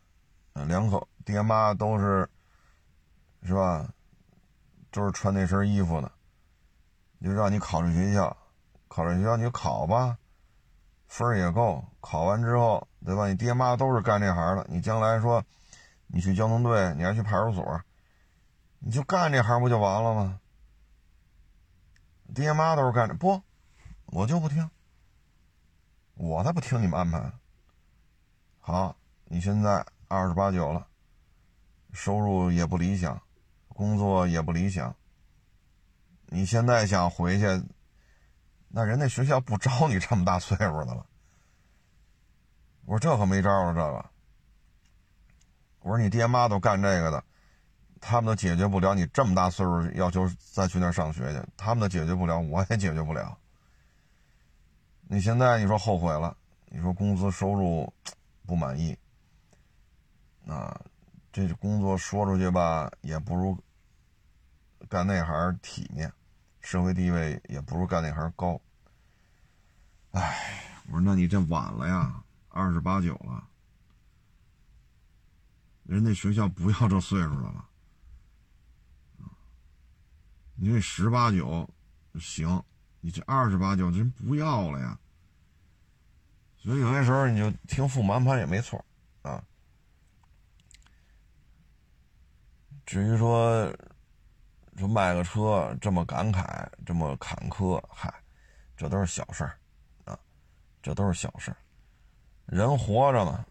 [0.54, 2.30] 两口爹妈都是，
[3.44, 3.86] 是吧？
[4.92, 6.10] 都是穿那身衣服的，
[7.22, 8.38] 就让你考这学校，
[8.88, 10.18] 考这学校你就考吧，
[11.10, 11.84] 分儿也够。
[12.00, 13.28] 考完之后，对吧？
[13.28, 15.44] 你爹妈都是干这行的，你将来说，
[16.08, 17.82] 你去交通队，你还去派出所，
[18.80, 20.40] 你就干这行不就完了吗？
[22.34, 23.42] 爹妈都是干这，不，
[24.08, 24.70] 我就不听。
[26.16, 27.32] 我才不听你们安排。
[28.60, 30.88] 好，你现在二十八九了，
[31.94, 33.22] 收入也不理想，
[33.68, 34.96] 工作也不理想。
[36.28, 37.46] 你现在想回去，
[38.70, 41.06] 那人家学校不招你这么大岁数的了。
[42.86, 44.06] 我说这可没招了，这个。
[45.82, 47.24] 我说你爹妈都干这个的，
[48.00, 53.38] 他们都解决不了你这么大岁数要求再去那上学去，他们都解决不了，我也解决不了。
[55.08, 57.92] 你现在你说后悔了，你说工资收入
[58.48, 58.98] 不满意，
[60.48, 60.80] 啊，
[61.32, 63.56] 这工作说出去吧，也不如
[64.90, 66.12] 干那行体面，
[66.62, 68.60] 社会地位也不如干那行高。
[70.12, 72.24] 哎，我说那你这晚了呀，
[72.56, 73.48] 二十八九了，
[75.84, 77.70] 人那学校不要这岁数的了，
[80.56, 81.70] 你这十八九
[82.20, 82.64] 行。
[83.02, 84.98] 你这二十八九真不要了呀，
[86.58, 88.84] 所以有些时候你就听父母安排也没错
[89.22, 89.44] 啊。
[92.84, 93.72] 至于说
[94.76, 98.12] 说卖个车这么感慨这么坎坷，嗨，
[98.76, 99.60] 这都是小事儿
[100.06, 100.18] 啊，
[100.82, 101.58] 这都是小事儿。
[102.46, 103.46] 人活着嘛，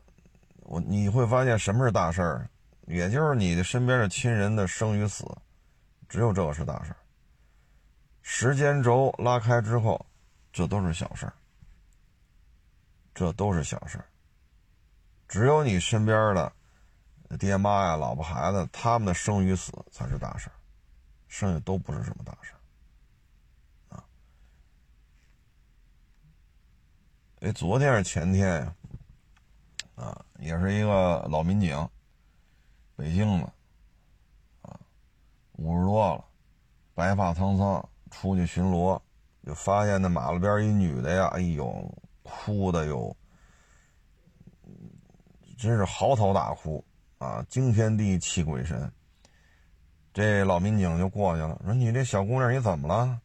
[0.60, 2.48] 我你会发现什么是大事儿，
[2.86, 5.24] 也就是你的身边的亲人的生与死，
[6.08, 6.96] 只有这个是大事儿。
[8.22, 10.06] 时间轴拉开之后，
[10.52, 11.32] 这都是小事儿，
[13.14, 14.06] 这都是小事儿。
[15.26, 16.52] 只有你身边的
[17.38, 20.54] 爹妈呀、老婆孩子，他们的生与死才是大事儿，
[21.28, 23.96] 剩下都不是什么大事儿。
[23.96, 24.04] 啊，
[27.40, 28.74] 哎，昨天是前天呀，
[29.94, 31.88] 啊也是一个老民警，
[32.96, 33.52] 北京的，
[34.62, 34.78] 啊，
[35.52, 36.24] 五十多了，
[36.94, 37.88] 白发苍苍。
[38.10, 38.96] 出去巡逻，
[39.44, 43.16] 就发现那马路边一女的呀，哎呦，哭的哟，
[45.58, 46.84] 真是嚎啕大哭
[47.18, 48.88] 啊，惊天地泣鬼神。
[50.12, 53.20] 这老民警就过去了，说：“你这小姑娘，你怎么了？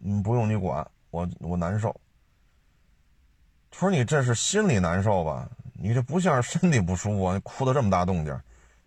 [0.00, 1.90] 嗯，不用你管，我我难受。”
[3.68, 5.50] 他说：“你这是心里难受吧？
[5.80, 8.38] 你这不像是身体不舒服，你哭的这么大动静，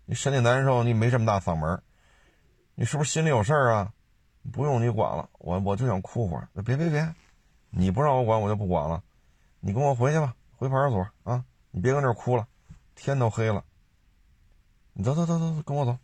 [0.04, 1.82] 你身体难受，你没这么大嗓门，
[2.74, 3.92] 你是不是心里有事儿啊？”
[4.52, 6.48] 不用你管了，我我就想哭会儿。
[6.64, 7.14] 别别别，
[7.70, 9.00] 你不让我管，我就不管了。
[9.60, 11.44] 你跟我回去吧，回派出所啊！
[11.70, 12.44] 你别跟这儿哭了，
[12.96, 13.64] 天都黑了。
[14.94, 15.96] 你走走走走，跟我走。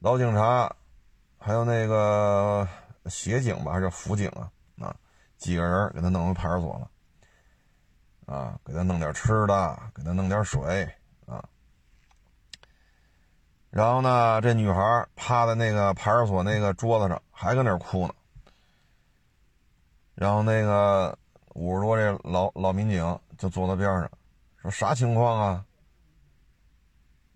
[0.00, 0.74] 老警察，
[1.38, 2.66] 还有那个
[3.06, 4.50] 协警吧，还是辅警啊？
[4.80, 4.96] 啊，
[5.36, 6.90] 几个人给他弄回派出所了。
[8.26, 10.88] 啊，给他弄点吃的，给他弄点水
[11.26, 11.42] 啊。
[13.70, 18.14] 然后呢，这女孩趴在那个派出所那个桌子上，还搁那哭呢。
[20.14, 21.16] 然后那个
[21.54, 24.10] 五十多这老老民警就坐在边上，
[24.56, 25.64] 说啥情况啊？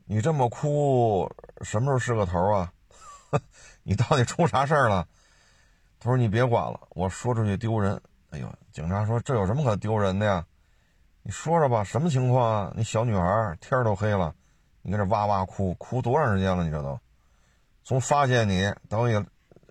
[0.07, 1.31] 你这么哭，
[1.63, 2.73] 什么时候是个头啊？
[3.85, 5.07] 你到底出啥事儿了？
[6.01, 8.01] 他说你别管了，我说出去丢人。
[8.31, 10.45] 哎呦，警察说这有什么可丢人的呀？
[11.23, 12.73] 你说说吧，什么情况啊？
[12.75, 14.35] 你小女孩天都黑了，
[14.81, 16.65] 你搁这哇哇哭，哭多长时间了？
[16.65, 16.99] 你这都，
[17.85, 19.23] 从发现你到你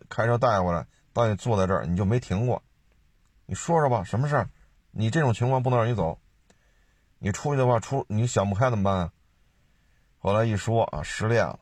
[0.09, 2.61] 开车带回来，到你坐在这儿，你就没停过。
[3.47, 4.49] 你说说吧，什么事儿？
[4.91, 6.19] 你这种情况不能让你走，
[7.17, 9.11] 你出去的话出你想不开怎么办啊？
[10.19, 11.59] 后来一说啊，失恋了，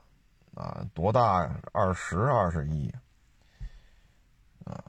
[0.55, 1.55] 啊，多大呀？
[1.71, 2.93] 二十二十一，
[4.65, 4.83] 啊，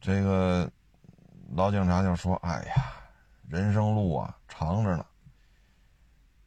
[0.00, 0.70] 这个
[1.54, 2.94] 老警察就说：“哎呀。”
[3.52, 5.04] 人生路啊，长着呢。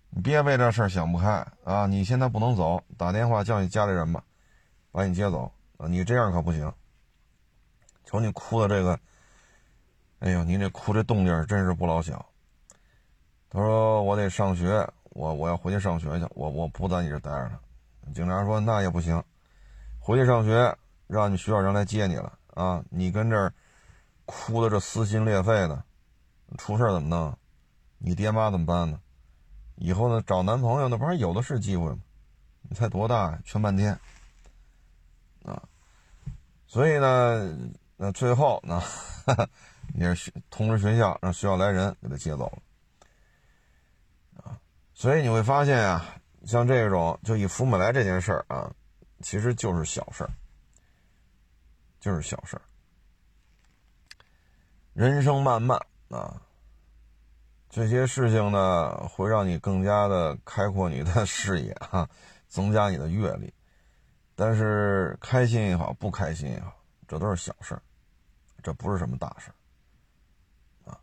[0.10, 1.86] 你别为这事儿想不开啊！
[1.86, 4.24] 你现在不能走，打电话叫你家里人吧，
[4.92, 5.88] 把你接走啊！
[5.88, 6.74] 你这样可不行。
[8.06, 9.00] 瞅你哭的这个，
[10.18, 12.26] 哎呦，你这哭这动静真是不老小。
[13.52, 17.60] 他说我得上学，我我要回去上学去，我我不在你这待着了。
[18.16, 19.24] 警察说那也不行，
[20.00, 22.84] 回去上学，让你学校人来接你了啊！
[22.90, 23.54] 你跟这儿
[24.26, 25.84] 哭的这撕心裂肺的。
[26.58, 27.38] 出事怎么弄？
[27.98, 29.00] 你爹妈怎么办呢？
[29.76, 30.22] 以后呢？
[30.26, 32.00] 找男朋友那不是有的是机会吗？
[32.62, 33.40] 你才多大呀？
[33.44, 34.00] 劝半天
[35.44, 35.62] 啊！
[36.66, 37.58] 所以呢，
[37.98, 38.82] 那最后呢，
[39.96, 44.58] 也是通知学校，让学校来人给他接走了啊。
[44.94, 46.06] 所以你会发现啊，
[46.46, 48.72] 像这种就以福美来这件事儿啊，
[49.22, 50.30] 其实就是小事儿，
[52.00, 52.62] 就是小事儿。
[54.94, 55.78] 人生漫漫。
[56.10, 56.40] 啊，
[57.70, 62.08] 这些事情呢，会让你更加的开阔你的 视野哈，
[62.48, 63.54] 增加你的阅历。
[64.36, 66.74] 但是开心也好，不开心也好，
[67.08, 67.82] 这都是小事儿，
[68.62, 71.00] 这不是什么大事儿啊。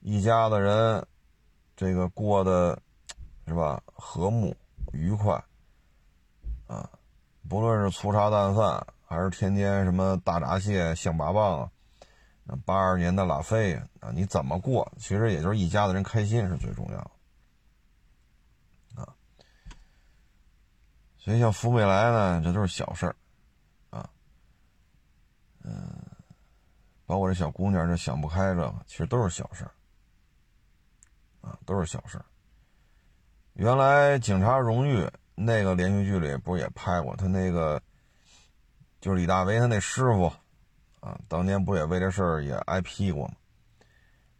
[0.00, 1.06] 一家子人，
[1.76, 2.80] 这个过得，
[3.46, 3.82] 是吧？
[3.94, 4.54] 和睦
[4.92, 5.42] 愉快
[6.66, 6.90] 啊，
[7.48, 11.60] 不论是粗茶淡饭，还是天天什么大闸蟹、象拔蚌。
[11.60, 11.70] 啊
[12.64, 14.90] 八二年的拉菲啊，你怎么过？
[14.96, 16.96] 其实也就是一家子人开心是最重要
[18.94, 19.14] 的啊。
[21.18, 23.14] 所以像福美来呢，这都是小事儿
[23.90, 24.08] 啊。
[25.62, 26.00] 嗯，
[27.04, 29.70] 包括这小姑娘这想不开这个，其实都是小事儿
[31.42, 32.24] 啊，都是小事儿。
[33.52, 37.82] 原来警察荣誉那个连续剧里不是也拍过他那个，
[39.00, 40.32] 就是李大为他那师傅。
[41.00, 43.34] 啊，当年不也为这事儿也挨批过吗？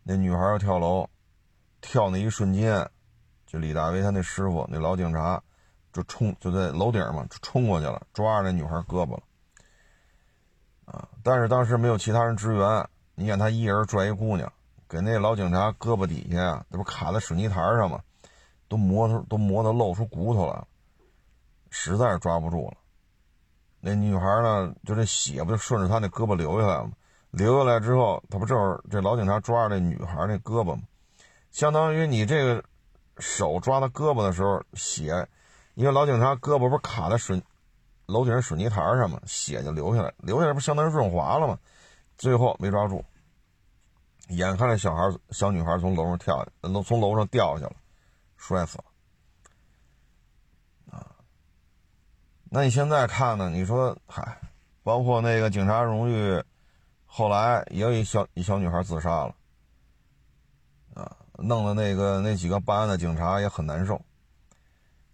[0.03, 1.09] 那女孩要跳楼，
[1.81, 2.89] 跳那一瞬间，
[3.47, 5.43] 就李大为他那师傅那老警察
[5.93, 9.23] 就冲就在楼顶嘛，就冲过去了，抓着那女孩胳膊了。
[10.87, 11.07] 啊！
[11.23, 14.51] 但是当时没有其他人支援，你看他一人拽一姑娘，
[14.89, 18.01] 给那老警察胳膊底下啊，那不卡在水泥台上吗？
[18.69, 20.67] 都磨都磨得露出骨头来了，
[21.69, 22.78] 实在是抓不住了。
[23.81, 24.75] 那女孩呢？
[24.85, 26.93] 就这血不就顺着她那胳膊流下来了吗？
[27.31, 30.83] 流下来之后，他不正好这老警察抓着那女孩那胳膊吗？
[31.51, 32.65] 相当于你这个
[33.19, 35.29] 手抓他胳膊的时候，血，
[35.75, 37.43] 因为老警察胳膊不是卡在水
[38.07, 39.21] 楼顶水泥台上吗？
[39.27, 41.59] 血就流下来，流下来不相当于润滑了吗？
[42.17, 43.05] 最后没抓住，
[44.29, 46.51] 眼看着小孩小女孩从楼上跳，下，
[46.83, 47.77] 从楼上掉下去了，
[48.37, 48.85] 摔死了。
[52.51, 53.51] 那你现在看呢？
[53.51, 54.41] 你说，嗨，
[54.83, 56.43] 包括那个警察荣誉，
[57.05, 59.35] 后来也有一小一小女孩自杀了，
[60.95, 64.01] 啊，弄得那个那几个办案的警察也很难受。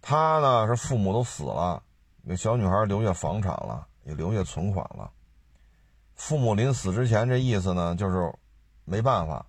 [0.01, 1.83] 他呢是父母都死了，
[2.25, 5.11] 给小女孩留下房产了，也留下存款了。
[6.13, 8.33] 父母临死之前这意思呢，就是
[8.85, 9.45] 没办法，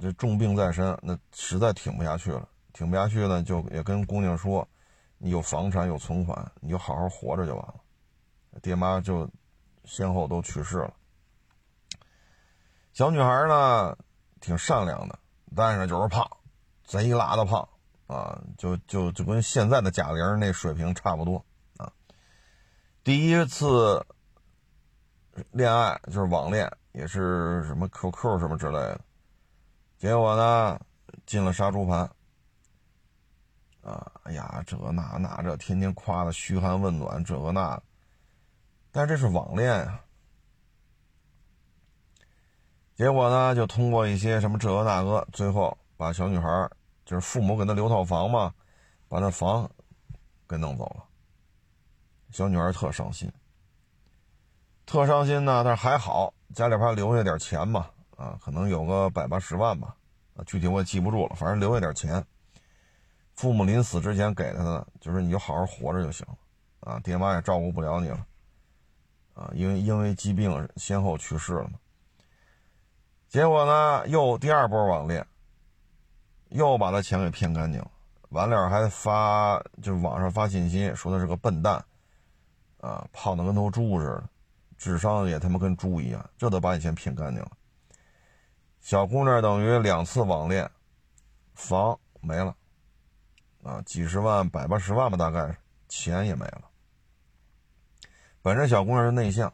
[0.00, 4.66] 这重病在身，那实在挺不下去了，挺不下去呢，就也跟姑娘说。
[5.22, 7.74] 你有房产有存款，你就好好活着就完了。
[8.62, 9.28] 爹妈就
[9.84, 10.94] 先后都去世了。
[12.94, 13.94] 小女孩呢，
[14.40, 15.18] 挺善良的，
[15.54, 16.26] 但是就是胖，
[16.84, 17.68] 贼拉的胖
[18.06, 21.44] 啊，就就就跟现在的贾玲那水平差不多
[21.76, 21.92] 啊。
[23.04, 24.06] 第一次
[25.50, 29.00] 恋爱，就是网恋，也是什么 QQ 什么之类的。
[29.98, 30.80] 结果呢，
[31.26, 32.10] 进了杀猪盘。
[33.82, 37.80] 啊，哎呀，这那那这，天天夸的嘘寒问暖，这个那，
[38.92, 40.00] 但这是网恋啊。
[42.94, 46.68] 结果呢，就通过一些什么这个那个，最后把小女孩，
[47.06, 48.52] 就是父母给她留套房嘛，
[49.08, 49.70] 把那房
[50.46, 51.04] 给弄走了。
[52.30, 53.32] 小女孩特伤心，
[54.84, 59.96] 特伤心呢，但是还好，家里边留下点钱嘛，啊，可能有个百八十万吧，
[60.46, 62.22] 具体我也记不住了，反正留下点钱。
[63.40, 68.26] 父母临死之前给他的，就是你就好好活着就行了，啊，爹妈也照顾不了你了，
[69.32, 71.78] 啊，因为因为疾病先后去世了嘛。
[73.30, 75.26] 结果呢，又第二波网恋，
[76.50, 77.90] 又把他钱给骗干净了，
[78.28, 81.82] 完了还发就网上发信息说他是个笨蛋，
[82.82, 84.28] 啊，胖的跟头猪似的，
[84.76, 87.50] 智商也他妈跟猪一样，这都把你钱骗干净了。
[88.80, 90.70] 小姑娘等于两次网恋，
[91.54, 92.54] 房没了。
[93.62, 95.56] 啊，几十万、百八十万吧，大概
[95.88, 96.62] 钱也没了。
[98.42, 99.52] 本身小姑娘是内向，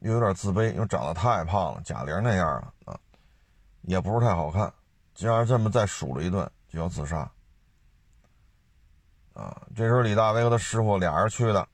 [0.00, 2.98] 又有点自卑，又长得太胖了，贾玲那样了啊，
[3.82, 4.72] 也不是太好看。
[5.14, 7.30] 竟然这么再数了一顿，就要自杀。
[9.34, 11.68] 啊，这时候李大为和他师傅俩人去的，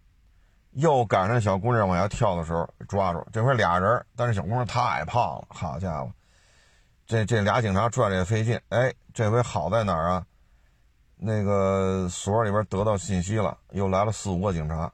[0.73, 3.27] 又赶上小姑娘往下跳的时候抓住。
[3.33, 6.13] 这回俩人，但是小姑娘太胖了，好家伙！
[7.07, 10.27] 这这俩警察拽着也费劲，哎，这回好在哪儿啊？
[11.15, 14.93] 那个所里边得到信息了，又来了四五个警察，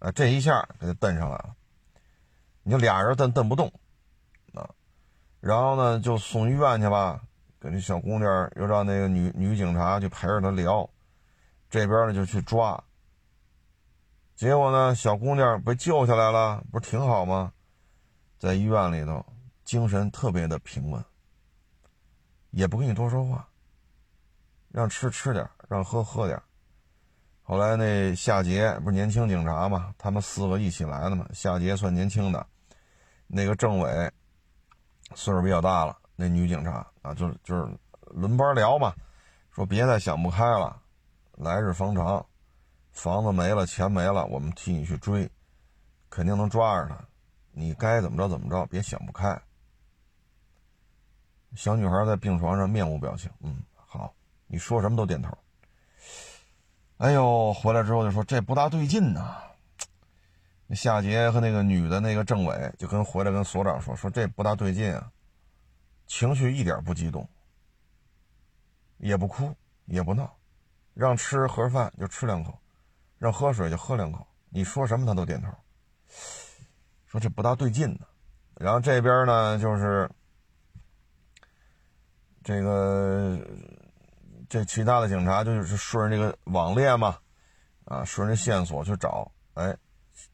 [0.00, 1.54] 啊，这一下给他蹬上来了。
[2.64, 3.72] 你说俩人蹬蹬不动，
[4.52, 4.68] 啊，
[5.40, 7.22] 然后呢就送医院去吧，
[7.60, 10.90] 跟这小姑娘又让那个女女警察去陪着她聊，
[11.70, 12.82] 这边呢就去抓。
[14.34, 17.52] 结果呢，小姑娘被救下来了，不是挺好吗？
[18.38, 19.24] 在医院里头，
[19.64, 21.02] 精神特别的平稳。
[22.52, 23.46] 也不跟你多说话，
[24.70, 26.40] 让吃吃点，让喝喝点。
[27.42, 31.26] 后来那夏杰不是年轻警察嘛，他们四个一起来的嘛。
[31.34, 32.46] 夏杰算年轻的，
[33.26, 34.12] 那个政委
[35.14, 35.98] 岁数比较大了。
[36.14, 37.66] 那女警察啊，就是就是
[38.06, 38.94] 轮班聊嘛，
[39.50, 40.80] 说别再想不开了，
[41.32, 42.24] 来日方长，
[42.92, 45.28] 房子没了，钱没了，我们替你去追，
[46.08, 46.96] 肯定能抓着他。
[47.50, 49.38] 你该怎么着怎么着，别想不开。
[51.54, 54.14] 小女孩在病床上面无表情，嗯，好，
[54.46, 55.36] 你说什么都点头。
[56.96, 59.36] 哎呦，回来之后就说这不大对劲呐。
[60.70, 65.12] 夏杰和那个女的那个政委就跟回来跟所长说说这不大对劲啊，
[66.06, 67.28] 情绪一点不激动，
[68.96, 70.34] 也不哭也不闹，
[70.94, 72.58] 让吃盒饭就吃两口，
[73.18, 75.48] 让喝水就喝两口，你说什么他都点头。
[77.06, 78.06] 说这不大对劲呢，
[78.54, 80.10] 然后这边呢就是。
[82.44, 83.38] 这个
[84.48, 87.16] 这其他的警察就是顺着这个网恋嘛，
[87.84, 89.76] 啊，顺着线索去找，哎，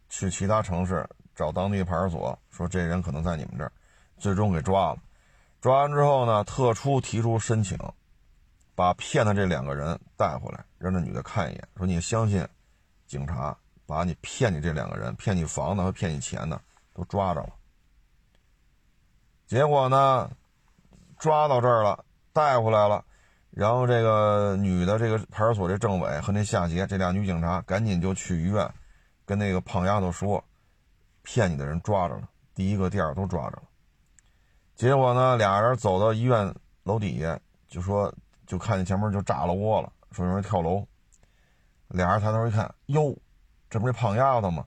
[0.08, 3.72] 去其他城市找当地派出所，说这人可能在你们这儿，
[4.16, 4.98] 最终给抓了。
[5.60, 7.76] 抓完之后呢，特殊提出申请，
[8.74, 12.46] 把骗的这两个人带回来，让这女的看一眼，说你相信
[13.06, 16.60] 警察把你骗你这两个人骗你房子和骗你钱的
[16.94, 17.50] 都抓着了。
[19.46, 20.30] 结果呢？
[21.18, 23.04] 抓到这儿了，带回来了，
[23.50, 28.68] 然后这个女的这个派出所这政委和那夏杰这俩女警察赶紧就去医院，
[29.26, 30.42] 跟那个胖丫头说，
[31.22, 33.62] 骗你的人抓着了，第一个、第二都抓着了。
[34.74, 36.54] 结果呢，俩人走到医院
[36.84, 38.14] 楼底下，就说
[38.46, 40.86] 就看见前面就炸了窝了，说有人跳楼。
[41.88, 43.16] 俩人抬头一看，哟，
[43.68, 44.64] 这不是胖丫头吗？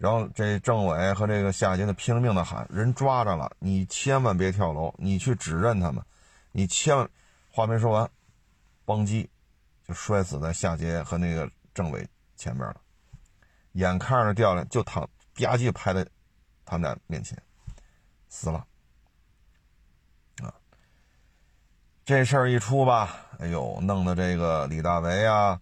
[0.00, 6.02] 然后这政委和这个夏杰就拼命的喊：“人抓着了，你千万别跳楼，你去指认他们，
[6.52, 7.06] 你千万……”
[7.52, 8.10] 话没说完，
[8.86, 9.28] 邦叽，
[9.86, 12.76] 就摔死在夏杰和那个政委前面了。
[13.72, 16.02] 眼看着掉下来，就躺吧唧拍在
[16.64, 16.90] 他们。
[16.90, 17.36] 俩面前，
[18.30, 18.64] 死了。
[20.42, 20.48] 啊，
[22.06, 25.60] 这事儿一出吧，哎呦，弄得这个李大为啊。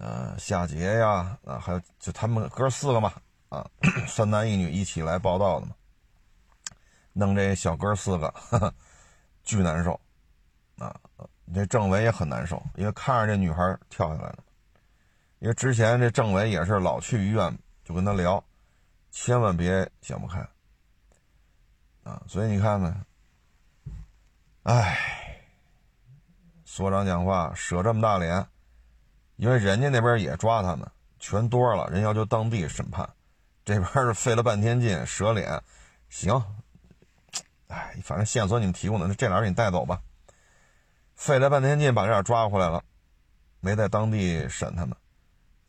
[0.00, 3.12] 呃，夏杰呀，啊，还有就他们哥四个嘛，
[3.50, 3.70] 啊，
[4.08, 5.74] 三男一女一起来报道的嘛，
[7.12, 8.32] 弄这小哥四个，
[9.44, 10.00] 巨难受，
[10.78, 10.98] 啊，
[11.52, 14.38] 这政委也很难受，因为看着这女孩跳下来了，
[15.40, 18.42] 因为之前这政委也是老去医院就跟他聊，
[19.10, 20.40] 千万别想不开，
[22.04, 23.04] 啊，所以你看看，
[24.62, 24.98] 哎，
[26.64, 28.46] 所长讲话舍这么大脸。
[29.40, 30.86] 因为人家那边也抓他们，
[31.18, 33.08] 全多了，人要求当地审判，
[33.64, 35.62] 这边是费了半天劲，折脸，
[36.10, 36.44] 行，
[37.68, 40.02] 哎，反正线索你们提供的，那这俩人你带走吧。
[41.14, 42.84] 费了半天劲把这俩抓回来了，
[43.60, 44.94] 没在当地审他们，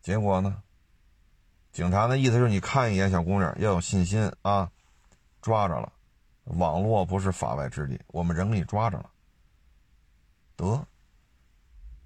[0.01, 0.61] 结果呢，
[1.71, 4.69] 警察的意思就是你看一眼小姑娘要有信心啊，
[5.41, 5.93] 抓着了，
[6.43, 9.09] 网络不是法外之地，我们人给你抓着了，
[10.57, 10.85] 得，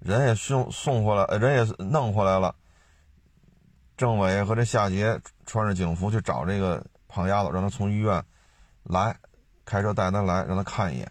[0.06, 2.54] 人也送送回来，人也弄回来了。
[3.96, 8.24] 政委和这夏杰穿着警服去找这个胖丫头，让他从医院
[8.84, 9.18] 来，
[9.64, 11.10] 开车带他来，让他看一眼。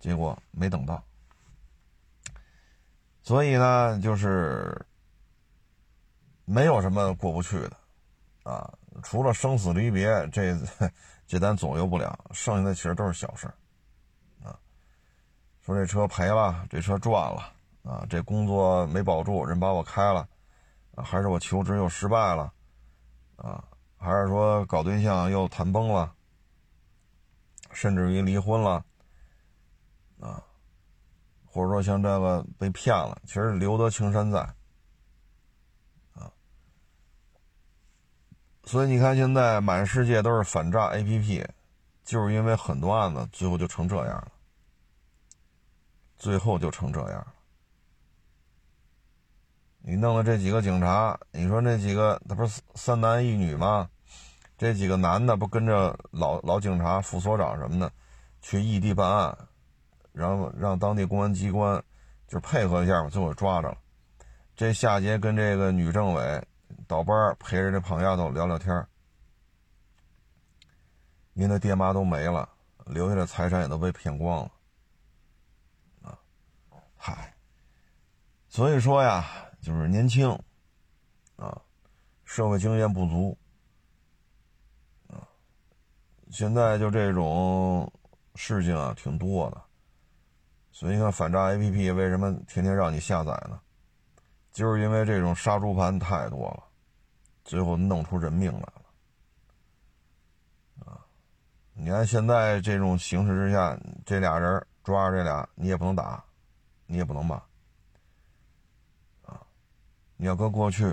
[0.00, 1.02] 结果没等到，
[3.22, 4.86] 所以呢，就是
[6.44, 7.76] 没有什么过不去的
[8.42, 8.72] 啊。
[9.02, 10.56] 除了生死离别，这
[11.26, 13.54] 这咱左右不了，剩下的其实都是小事啊。
[15.64, 17.52] 说这车赔了，这车赚了
[17.82, 20.28] 啊，这工作没保住，人把我开了。
[20.96, 22.52] 还是我求职又失败了，
[23.34, 23.64] 啊，
[23.96, 26.14] 还是说搞对象又谈崩了，
[27.72, 28.84] 甚至于离婚了，
[30.20, 30.40] 啊，
[31.46, 34.38] 或者说像这个被骗了，其实留得青山在，
[36.12, 36.30] 啊，
[38.62, 41.44] 所以你看现在满世界都是反诈 APP，
[42.04, 44.28] 就是因为很多案子最后就成这样了，
[46.16, 47.34] 最后就成这样了。
[49.86, 53.88] 你弄了这几个警察，你说那几个他不是三男一女吗？
[54.56, 57.92] 这几个男的不跟着老老警察、副所长什么的
[58.40, 59.36] 去异地办案，
[60.12, 61.82] 然后让当地公安机关
[62.28, 63.76] 就配合一下嘛，最后抓着了。
[64.56, 66.46] 这夏杰跟这个女政委
[66.86, 68.86] 倒班陪着这胖丫头聊聊天
[71.32, 72.48] 您的爹妈都没了，
[72.86, 74.50] 留下的财产也都被骗光了。
[77.06, 77.34] 嗨，
[78.48, 79.26] 所以说呀。
[79.60, 80.28] 就是年轻，
[81.36, 81.58] 啊，
[82.24, 83.38] 社会经验不足，
[85.08, 85.24] 啊，
[86.30, 87.90] 现在就这种
[88.34, 89.62] 事情啊挺多的，
[90.70, 93.58] 所以你看反诈 APP 为什么天天让你下载呢？
[94.52, 96.64] 就是因为这种杀猪盘太多了，
[97.42, 98.84] 最后弄出人命来了，
[100.84, 101.00] 啊，
[101.72, 106.22] 你看现在这种形势之下，这俩人抓着这俩，你也不能打，
[106.86, 107.36] 你也不能骂。
[109.22, 109.40] 啊
[110.16, 110.86] 你要搁过去，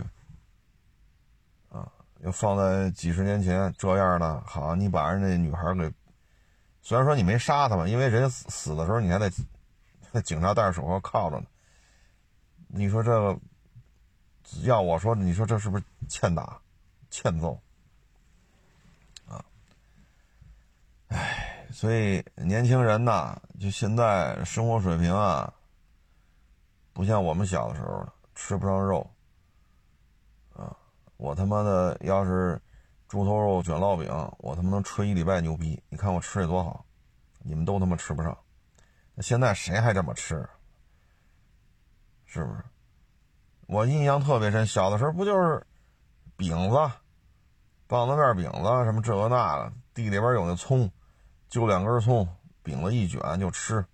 [1.69, 1.87] 啊，
[2.21, 5.93] 要放在几十年前这样的，好，你把人家女孩给，
[6.81, 9.29] 虽然说你没杀他吧，因为人家死死的时候你还得
[10.23, 11.45] 警察戴着手铐铐着呢。
[12.67, 13.39] 你说这个，
[14.63, 16.59] 要我说，你说这是不是欠打、
[17.11, 17.61] 欠揍？
[19.27, 19.45] 啊，
[21.09, 25.53] 哎，所以年轻人呐，就现在生活水平啊，
[26.93, 28.07] 不像我们小的时候。
[28.33, 29.07] 吃不上肉，
[30.53, 30.75] 啊！
[31.17, 32.59] 我他妈的要是
[33.07, 35.83] 猪头肉卷烙饼，我他妈能吹一礼拜牛逼。
[35.89, 36.83] 你看我吃的多好，
[37.39, 38.35] 你们都他妈吃不上。
[39.13, 40.49] 那现在谁还这么吃？
[42.25, 42.63] 是不是？
[43.67, 45.67] 我印象特别深，小的时候不就是
[46.37, 46.77] 饼子、
[47.85, 50.89] 棒子面饼子什么这个那个，地里边有那葱，
[51.49, 52.27] 就两根葱，
[52.63, 53.85] 饼子一卷就吃。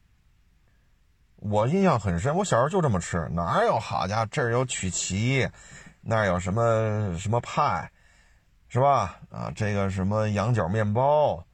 [1.39, 5.47] 我印象很深，我小时候就这么吃，哪有好家伙，这儿有曲奇，
[6.01, 7.91] 那儿有什么什么派，
[8.67, 9.19] 是吧？
[9.29, 11.45] 啊，这个什么羊角面包，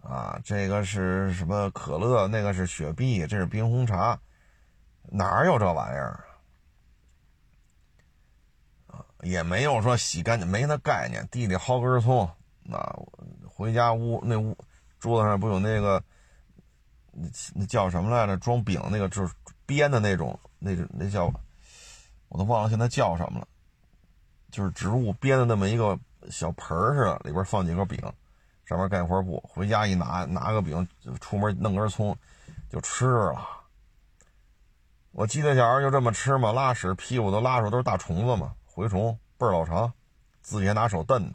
[0.00, 4.16] 啊，这个是什么可乐，那个是雪碧，这是冰红茶，
[5.02, 6.24] 哪有这玩意儿
[8.86, 9.04] 啊？
[9.22, 11.26] 也没有说洗干净，没那概念。
[11.32, 12.24] 地里薅根葱，
[12.70, 12.96] 啊，
[13.44, 14.56] 回家屋那屋
[15.00, 16.02] 桌子上不有那个。
[17.12, 18.36] 那那叫什么来着？
[18.38, 19.32] 装饼那个就是
[19.66, 21.32] 编的那种，那个那叫，
[22.28, 23.46] 我都忘了现在叫什么了。
[24.50, 25.98] 就是植物编的那么一个
[26.30, 27.98] 小盆儿似的，里边放几个饼，
[28.66, 29.42] 上面盖块布。
[29.46, 30.86] 回家一拿，拿个饼，
[31.20, 32.16] 出门弄根葱，
[32.68, 33.46] 就吃了。
[35.12, 39.92] 我记得小时候就这么吃嘛，拉屎屁股都拉出都是大虫子嘛，蛔虫倍儿老长，
[40.40, 41.32] 自己还拿手蹬，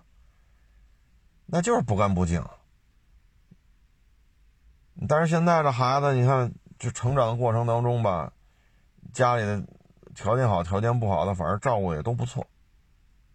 [1.46, 2.44] 那就是不干不净。
[5.08, 8.32] 但是现在这孩子，你看，就成长的过程当中吧，
[9.14, 9.64] 家里的
[10.16, 12.48] 条件好，条件不好的，反正照顾也都不错，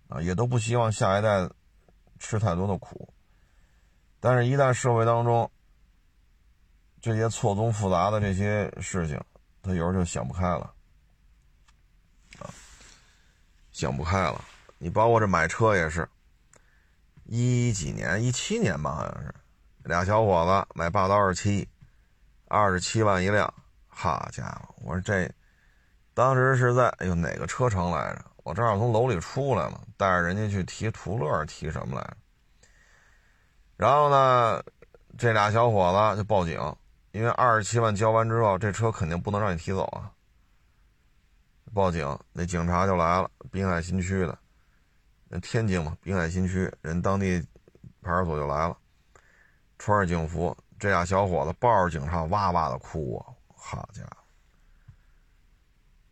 [0.08, 1.48] 啊，也都不希望下一代
[2.18, 3.12] 吃太多的苦。
[4.18, 5.50] 但是，一旦社会当中
[7.00, 9.20] 这些错综复杂的这些事情，
[9.62, 10.72] 他有时候就想不开了，
[12.40, 12.50] 啊，
[13.70, 14.44] 想不开了。
[14.78, 16.08] 你包括这买车也是，
[17.24, 19.34] 一几年，一七年吧，好像是。
[19.85, 21.68] 俩小伙子买霸道二七，
[22.49, 23.53] 二十七万一辆，
[23.89, 24.74] 好家伙！
[24.85, 25.30] 我说这，
[26.14, 28.24] 当时是在哎呦哪个车城来着？
[28.45, 32.16] 我正好从楼里出来嘛，带着人家去提途乐，提什么来着？
[33.76, 34.62] 然后呢，
[35.18, 36.61] 这俩小伙子就报警，
[37.11, 40.11] 因为二十七万交完之后，这车肯定不能让你提走啊。
[41.74, 44.39] 报警，那警察就来了，滨海新区的，
[45.41, 47.41] 天津嘛，滨海新区人当地
[48.03, 48.76] 派出所就来了，
[49.85, 54.16] 穿着警服，这俩小伙子抱着警察哇哇的哭啊，好家伙！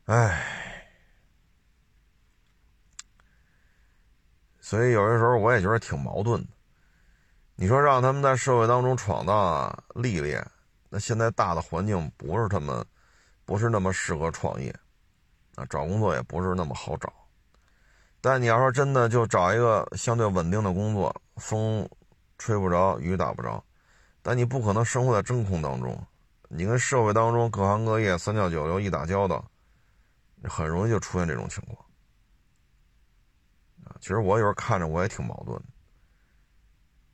[0.06, 0.92] 哎，
[4.58, 6.48] 所以有些时候我也觉得挺矛盾的。
[7.54, 10.44] 你说让他们在社会当中闯荡啊、历练，
[10.88, 12.84] 那现在大的环境不是他们，
[13.44, 14.74] 不是那么适合创业，
[15.54, 17.12] 啊，找工作也不是那么好找。
[18.20, 21.88] 但你要说真的，就找一个相对稳定的工作，风
[22.40, 23.62] 吹不着，雨打不着，
[24.22, 26.02] 但你不可能生活在真空当中，
[26.48, 29.44] 你跟社会当中各行各业三教九流一打交道。
[30.44, 31.84] 很容易就出现这种情况！
[34.00, 35.62] 其实我有时候看着我也挺矛盾。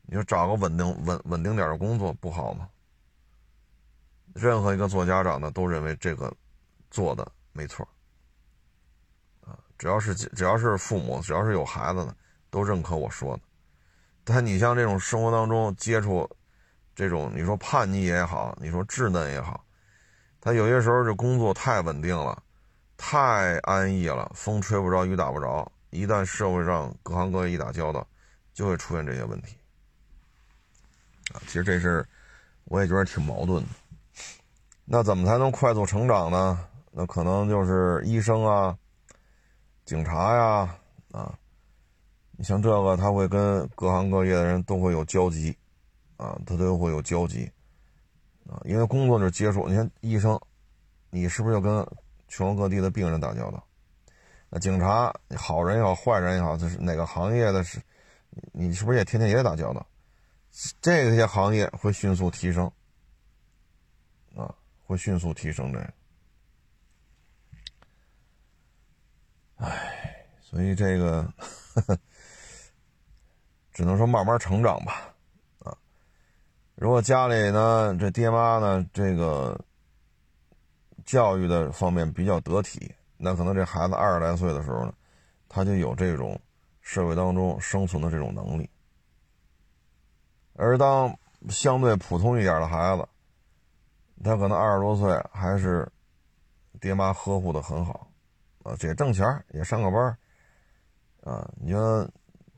[0.02, 2.68] 你说找个稳定、稳稳定点的工作不好吗？
[4.32, 6.32] 任何一个做家长的都认为这个
[6.88, 7.84] 做的没错
[9.44, 9.58] 啊！
[9.76, 12.16] 只要是只要是父母，只要是有孩子的，
[12.48, 13.42] 都认可我说的。
[14.26, 16.28] 但你像这种生活当中接触
[16.94, 19.64] 这种，你说叛逆也好，你说稚嫩也好，
[20.40, 22.42] 他有些时候这工作太稳定了。
[22.98, 25.70] 太安逸了，风吹不着，雨打不着。
[25.90, 28.06] 一旦社会上各行各业一打交道，
[28.54, 29.54] 就会出现这些问题。
[31.34, 32.02] 啊，其实这是
[32.64, 33.68] 我也觉得挺矛盾的。
[34.86, 36.58] 那怎么才能快速成长呢？
[36.90, 38.74] 那可能就是医生啊、
[39.84, 40.74] 警察呀，
[41.12, 41.38] 啊，
[42.36, 45.56] 你像这个，他会跟各行各业的人都会有交集，
[46.16, 47.50] 啊，他都会有交集，
[48.48, 49.68] 啊，因为工作就是接触。
[49.68, 50.38] 你看医生，
[51.10, 51.86] 你是不是要跟？
[52.28, 53.64] 全国各地的病人打交道，
[54.50, 57.62] 那警察好人也好，坏人也好，这是哪个行业的？
[57.62, 57.80] 是，
[58.50, 59.86] 你是不是也天天也打交道？
[60.80, 62.68] 这些行业会迅速提升，
[64.34, 64.52] 啊，
[64.84, 65.94] 会迅速提升的。
[69.58, 69.92] 哎。
[70.40, 71.22] 所以这个
[71.74, 71.98] 呵呵
[73.76, 75.12] 只能说慢慢成长吧，
[75.58, 75.76] 啊，
[76.76, 79.60] 如果家里呢，这爹妈呢，这个。
[81.04, 84.92] 教育的方面比较得体，那可能这孩子二十来岁的时候呢，
[85.48, 86.36] 他就有这种
[86.80, 88.68] 社会当中生存的这种能力。
[90.54, 91.16] 而当
[91.48, 93.08] 相对普通一点的孩子，
[94.24, 95.88] 他可能二十多岁还是
[96.80, 98.10] 爹妈呵护的很好，
[98.64, 100.18] 啊，也挣钱也上个班
[101.22, 101.48] 啊。
[101.60, 102.04] 你说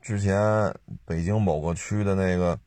[0.09, 0.35] 之前
[1.05, 2.59] 北京某个区的那个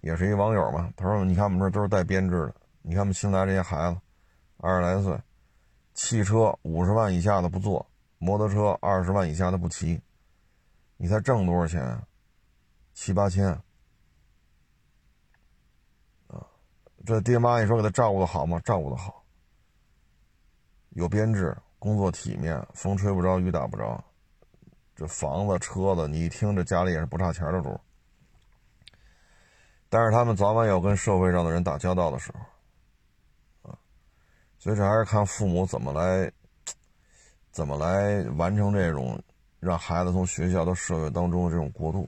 [0.00, 4.00] 也是一网友嘛，他说：“你看我们这都是带编制的，你看我们新来这些孩子。”
[4.56, 5.20] 二十来岁，
[5.92, 10.00] 汽车五十万以下的不坐，摩托车二十万以下的不骑，
[10.96, 12.02] 你才挣多少钱？
[12.94, 13.46] 七八千
[16.28, 16.46] 啊！
[17.04, 18.58] 这爹妈，你说给他照顾的好吗？
[18.64, 19.22] 照顾的好，
[20.92, 24.02] 有编制，工作体面，风吹不着，雨打不着，
[25.00, 27.80] 这房子车子，你一听这家里也是不差钱的主。
[29.88, 32.40] 但是他们早晚有跟社会上的人打交道的时候。
[34.58, 36.30] 所以这还是看父母怎么来，
[37.50, 39.18] 怎么来完成这种
[39.58, 42.06] 让孩子从学校到社会当中的这种过渡，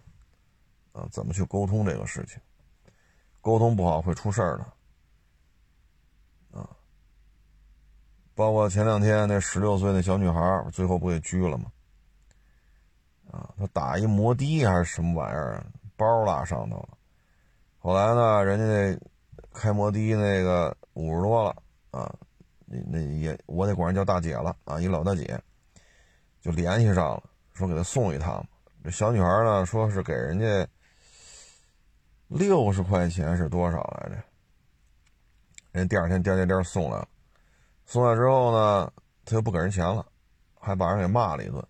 [0.92, 2.38] 啊，怎么去沟通这个事情？
[3.40, 4.64] 沟通不好会出事儿的，
[6.60, 6.68] 啊，
[8.34, 11.72] 包括前两天那十六岁那小女孩，最后不给拘了吗？
[13.32, 15.66] 啊，他打一摩的还是什么玩意儿，
[15.96, 16.88] 包落上头了。
[17.78, 18.98] 后来呢，人家那
[19.52, 21.56] 开摩的那个五十多了，
[21.90, 22.14] 啊。
[22.64, 24.80] 那那也，我得管人叫大姐了啊！
[24.80, 25.38] 一老大姐，
[26.40, 27.22] 就联系上了，
[27.52, 28.42] 说给她送一趟。
[28.82, 30.66] 这小女孩呢，说是给人家
[32.28, 34.22] 六十块钱是多少来着？
[35.72, 37.08] 人第二天颠颠颠送来了，
[37.84, 38.90] 送来之后呢，
[39.26, 40.06] 他又不给人钱了，
[40.58, 41.62] 还把人给骂了一顿。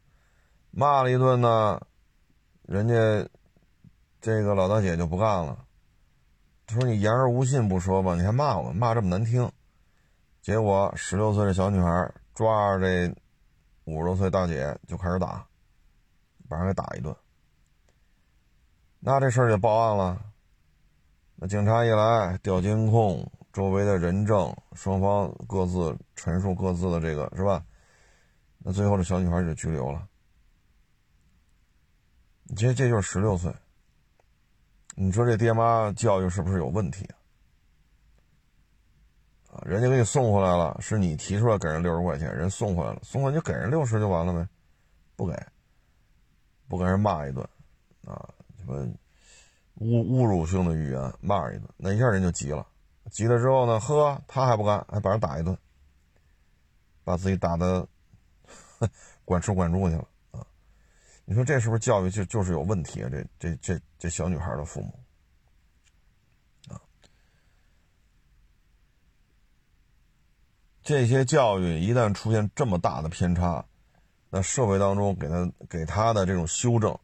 [0.75, 1.81] 骂了一顿呢，
[2.63, 2.95] 人家
[4.21, 5.67] 这个老大姐就不干了，
[6.67, 9.51] 她说：“你言而无信不说吧，你还骂我，骂这么难听。”
[10.41, 13.15] 结果十六岁的小女孩抓着这
[13.85, 15.47] 五十多岁大姐就开始打，
[16.49, 17.15] 把人给打一顿。
[18.99, 20.21] 那这事儿就报案了。
[21.37, 27.63] 那警察一来调监控，周围的人证，双方各自陈述各自的这个是吧？
[28.59, 30.09] 那最后这小女孩就拘留了。
[32.57, 33.53] 这这就是十六岁。
[34.95, 37.09] 你说这爹妈教育是不是有问题
[39.51, 39.63] 啊？
[39.65, 44.49] 人家给你送回来了，是你提出来给人六十块钱，人送回来了，送回来就给人六十就完了呗，
[45.17, 45.35] 不给，
[46.69, 47.43] 不给人骂一顿，
[48.07, 48.29] 啊，
[48.59, 48.87] 什么
[49.79, 52.67] 侮侮辱性的语言骂一顿，那一下人就急了，
[53.11, 55.57] 急了之后呢，呵，他还不干，还把人打一顿，
[57.05, 57.87] 把自己打的
[59.25, 60.07] 管吃管住去了！
[61.25, 63.09] 你说这是不是教育就就是有问题啊？
[63.11, 64.99] 这这这这小女孩的父母
[66.69, 66.81] 啊，
[70.83, 73.65] 这些教育一旦出现这么大的偏差。
[74.35, 76.99] 那社会当中给他给他的这种修正，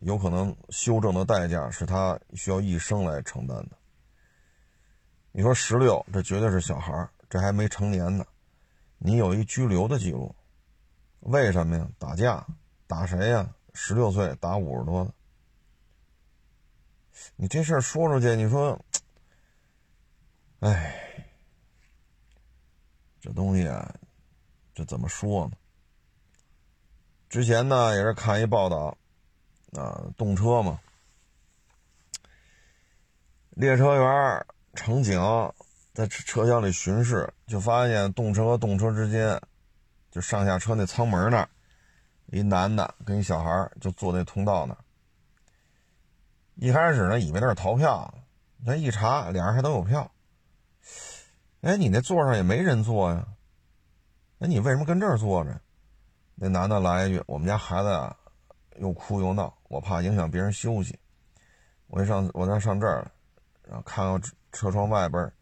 [0.00, 3.78] 有可能修正的代价是他需要一生来承担的。
[5.30, 8.26] 你说十六，这绝对是小孩这还没成年呢。
[8.98, 10.34] 你有一拘留的记录，
[11.20, 11.88] 为什么呀？
[11.96, 12.44] 打架，
[12.94, 13.52] 打谁呀？
[13.72, 15.12] 十六岁打五十多，
[17.34, 18.80] 你这事儿说出去，你说，
[20.60, 21.26] 哎，
[23.20, 23.92] 这东西啊，
[24.76, 25.56] 这怎么说呢？
[27.28, 28.96] 之前呢，也是看一报道，
[29.72, 30.80] 啊，动车嘛，
[33.50, 35.20] 列车员、乘警
[35.92, 39.42] 在车厢里巡视，就发现动车和动车之间，
[40.12, 41.48] 就上下车那舱门那儿，
[42.34, 44.76] 一男的跟一小孩就坐那通道那。
[46.56, 48.12] 一开始呢，以为那是逃票，
[48.64, 50.10] 那一查，俩人还都有票。
[51.60, 53.24] 哎，你那座上也没人坐呀，
[54.40, 55.60] 哎，你为什么跟这儿坐着？
[56.34, 58.16] 那男的来一句：“我们家孩子啊，
[58.78, 60.98] 又哭又闹，我怕影响别人休息。
[61.86, 63.08] 我一上，我要上这儿，
[63.62, 64.20] 然后看看
[64.50, 65.32] 车窗外边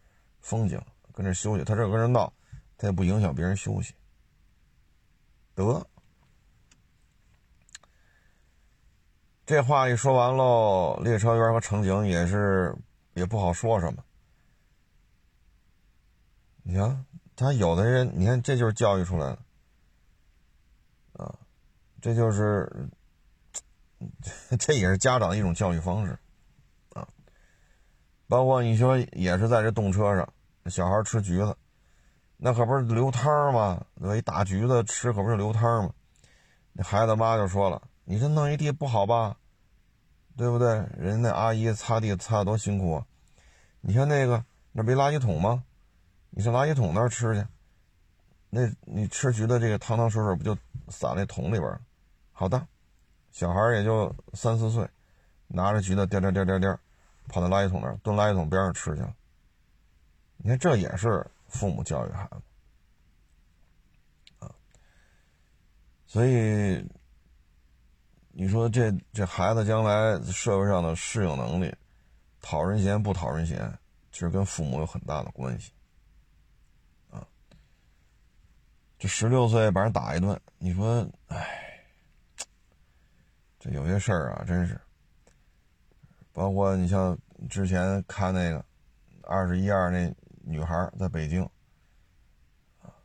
[0.41, 0.79] 风景，
[1.11, 1.63] 跟这休息。
[1.63, 2.31] 他这跟人闹，
[2.77, 3.95] 他也不影响别人休息。
[5.55, 5.83] 得，
[9.45, 12.73] 这话一说完喽，列车员和乘警也是
[13.13, 14.03] 也不好说什么。
[16.63, 19.39] 你看，他有的人，你看，这就是教育出来的。”
[21.21, 21.35] 啊，
[22.01, 22.89] 这就是，
[24.57, 26.17] 这也是家长一种教育方式，
[26.93, 27.05] 啊，
[28.29, 30.27] 包括你说也是在这动车上，
[30.71, 31.55] 小孩吃橘子，
[32.37, 33.85] 那可不是流汤吗？
[34.01, 35.93] 对一打橘子吃可不是流汤吗？
[36.71, 39.37] 那孩子妈就说了：“你这弄一地不好吧？
[40.35, 40.67] 对不对？
[40.97, 43.05] 人家那阿姨擦地擦的多辛苦啊！
[43.81, 45.63] 你看那个那不垃圾桶吗？
[46.31, 47.47] 你上垃圾桶那儿吃去。”
[48.55, 50.55] 那你吃橘子这个汤汤水水不就
[50.87, 51.79] 洒那桶里边
[52.31, 52.67] 好的，
[53.31, 54.87] 小孩也就三四岁，
[55.47, 56.79] 拿着橘子颠颠颠颠颠，
[57.27, 59.11] 跑到垃圾桶那儿蹲垃圾桶边上吃去了。
[60.37, 62.41] 你看这也是父母教育孩子
[64.45, 64.51] 啊，
[66.05, 66.87] 所以
[68.35, 71.71] 你说这这孩子将来社会上的适应能力，
[72.41, 73.71] 讨人嫌不讨人嫌，
[74.11, 75.71] 其实跟父母有很大的关系。
[77.11, 77.23] 啊
[78.97, 81.79] 这十六岁把人打一顿，你说，哎，
[83.59, 84.81] 这有些事儿啊，真是。
[86.31, 87.15] 包括你像
[87.47, 88.65] 之前看那个
[89.21, 90.11] 二十一二那
[90.41, 91.47] 女孩在北京，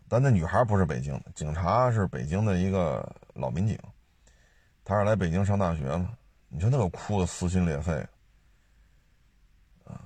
[0.08, 3.78] 但那女孩不是北京的，警察是北京的一个老民警，
[4.89, 6.16] 他是来北京上大学嘛。
[6.49, 7.93] 你说那个哭的撕心裂肺，
[9.84, 10.01] 啊，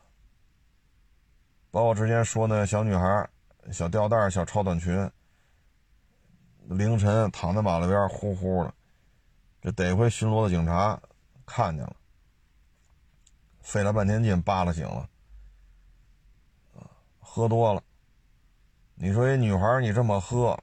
[1.70, 3.30] 包括之前说那小女孩
[3.70, 5.08] 小吊带小超短裙。
[6.64, 8.74] 凌晨躺在马路边呼呼的，
[9.60, 11.00] 这得亏巡逻的警察
[11.46, 11.94] 看见了，
[13.60, 15.08] 费了半天劲扒拉醒了。
[17.20, 17.80] 喝多了，
[18.96, 20.58] 你说一女孩你这么喝，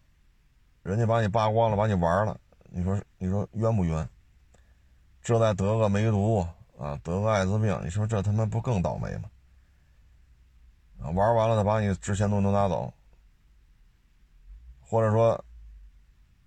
[0.83, 2.37] 人家把你扒光了，把你玩了，
[2.71, 4.07] 你说你说冤不冤？
[5.21, 6.47] 这再得个梅毒
[6.77, 9.29] 啊，得个艾滋病，你说这他妈不更倒霉吗？
[11.01, 12.93] 啊，玩完了他把你值钱东西都拿走，
[14.81, 15.43] 或者说。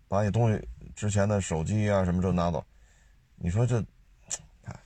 [0.08, 2.62] 把你东西之前的手机啊什么这拿走，
[3.36, 3.82] 你说这，
[4.64, 4.80] 哎，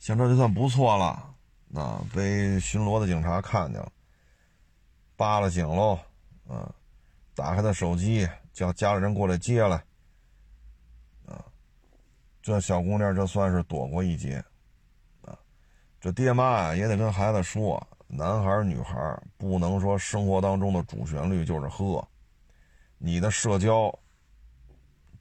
[0.00, 1.36] 像这就算不错了，
[1.72, 3.92] 啊，被巡逻的警察看见了，
[5.16, 5.96] 扒了警喽，
[6.48, 6.68] 啊，
[7.36, 9.80] 打开他手机，叫家里人过来接来，
[12.44, 14.36] 这小姑娘这算是躲过一劫，
[15.22, 15.32] 啊，
[15.98, 22.06] 这爹妈也得跟孩子说，男孩女孩不能说生活当中的主旋律就是喝，
[22.98, 23.90] 你的社交。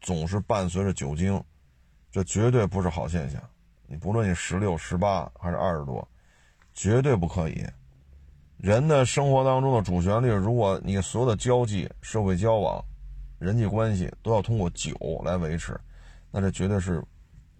[0.02, 1.42] 总是伴随着酒精，
[2.12, 3.42] 这绝对不是好现象。
[3.88, 6.06] 你不论你十六、十八还是二十多，
[6.74, 7.66] 绝对不可以。
[8.58, 12.84] 人的生活当中的主旋律，如果你所有的交际、社会交往、
[13.40, 14.92] 人际关系都要通过酒
[15.24, 15.80] 来维持，
[16.30, 17.02] 那这绝对是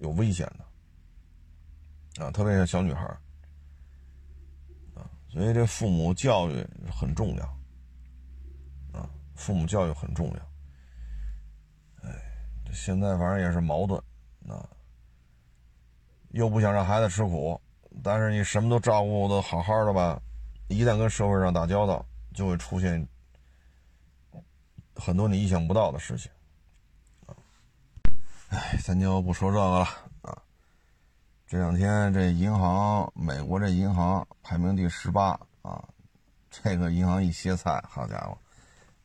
[0.04, 2.30] 有危险的啊！
[2.32, 3.06] 特别是小女孩
[4.94, 7.46] 啊，所以这父母教育很重要
[8.92, 10.40] 啊，父母教育很重要。
[12.74, 14.02] 现在反正也是矛盾，
[14.48, 14.68] 啊，
[16.32, 17.62] 又不想让孩子吃苦，
[18.04, 20.20] 但是你什么都照顾的好好的吧，
[20.68, 23.08] 一旦跟社会上打交道，就会出现
[24.96, 26.32] 很多你意想不到的事情，
[28.54, 29.88] 哎，咱就不说这个了
[30.22, 30.38] 啊。
[31.48, 35.32] 这两天这银行，美国这银行排名第十八
[35.64, 35.84] 啊，
[36.52, 38.38] 这个银行一歇菜，好家伙，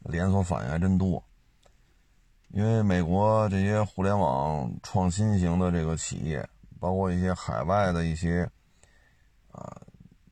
[0.00, 1.24] 连锁反应还真多。
[2.48, 6.46] 因为美国这些互联网创新型的这个企业，
[6.78, 8.42] 包括一些海外的一些
[9.50, 9.80] 啊，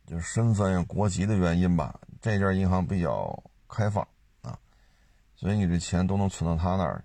[0.07, 4.07] 就是身份国籍的原因吧，这家银行比较开放
[4.43, 4.59] 啊，
[5.37, 7.03] 所以你这钱都能存到他那儿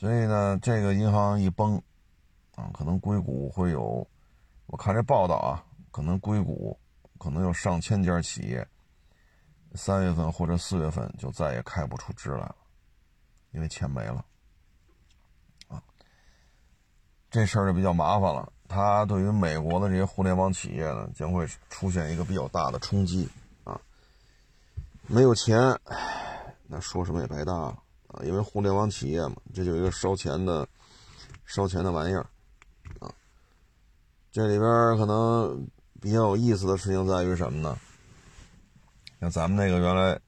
[0.00, 1.76] 所以呢，这个银行一崩
[2.56, 4.08] 啊，可能硅谷会有，
[4.64, 6.74] 我看这报道啊，可能硅谷
[7.18, 8.66] 可能有上千家企业。
[9.74, 12.56] 三月份或者四月份就再也开不出支来了，
[13.50, 14.24] 因为钱没了，
[15.68, 15.82] 啊，
[17.30, 18.50] 这事儿就比较麻烦了。
[18.68, 23.28] 它对于美国的这些互联网企业呢，将会出现一个比较大的冲击
[23.64, 23.78] 啊。
[25.06, 25.78] 没有钱，
[26.66, 27.78] 那说什么也白搭了
[28.12, 28.22] 啊。
[28.24, 30.66] 因为互联网企业嘛，这就一个烧钱的、
[31.44, 32.26] 烧钱的玩意儿
[32.98, 33.12] 啊。
[34.30, 35.66] 这里边可能
[36.00, 37.78] 比较有意思的事情在于什么呢？
[39.20, 40.18] 像咱们那个原来，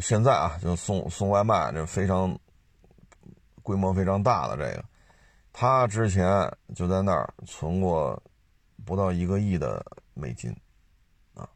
[0.00, 2.38] 现在啊，就送送外卖，这非常
[3.62, 4.84] 规模非常大的这个，
[5.52, 8.22] 他之前就在那儿存过
[8.84, 9.84] 不到一个亿的
[10.14, 10.54] 美金，
[11.34, 11.48] 啊，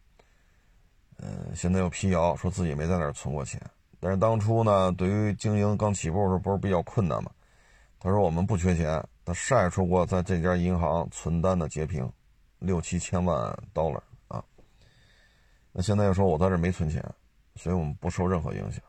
[1.19, 3.61] 嗯，现在又辟谣说自己没在那儿存过钱，
[3.99, 7.31] 但是当初呢，对于经营刚起步的时候不是比较困难嘛，
[7.99, 12.11] 他说我们不缺钱，他晒出过在这家银行存单的截屏，
[12.59, 14.45] 六七千万 dollar 啊。
[15.73, 17.03] 那现在又说我在这没存钱，
[17.55, 18.81] 所以我们不受任何影响。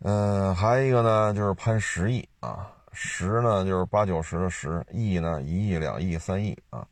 [0.00, 6.86] 嗯，还有一个呢，就是潘十亿啊，十呢就是八九十的十，亿呢一亿、两亿、三亿啊。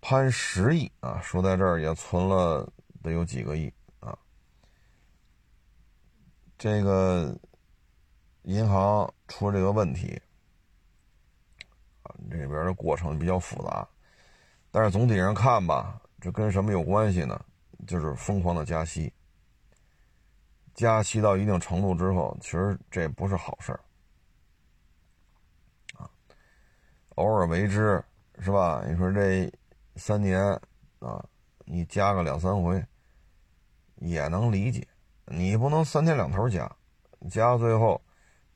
[0.00, 2.68] 潘十亿啊，说在这儿也存了
[3.02, 3.72] 得有几个亿。
[6.58, 7.36] 这个
[8.42, 10.20] 银行出了这个问题
[12.02, 13.86] 啊，这边的过程比较复杂，
[14.70, 16.00] 但是总体上看吧。
[16.18, 17.38] 这跟什么有关系呢？
[17.86, 19.12] 就是疯狂的加息，
[20.74, 23.80] 加息到一定程度之后，其实这不是好事儿
[25.94, 26.10] 啊。
[27.16, 28.02] 偶尔为之
[28.38, 28.82] 是吧？
[28.88, 29.52] 你说这
[29.96, 30.40] 三年
[31.00, 31.24] 啊，
[31.66, 32.82] 你加个两三回
[33.96, 34.86] 也能理解，
[35.26, 36.70] 你不能三天两头加，
[37.28, 38.00] 加到最后，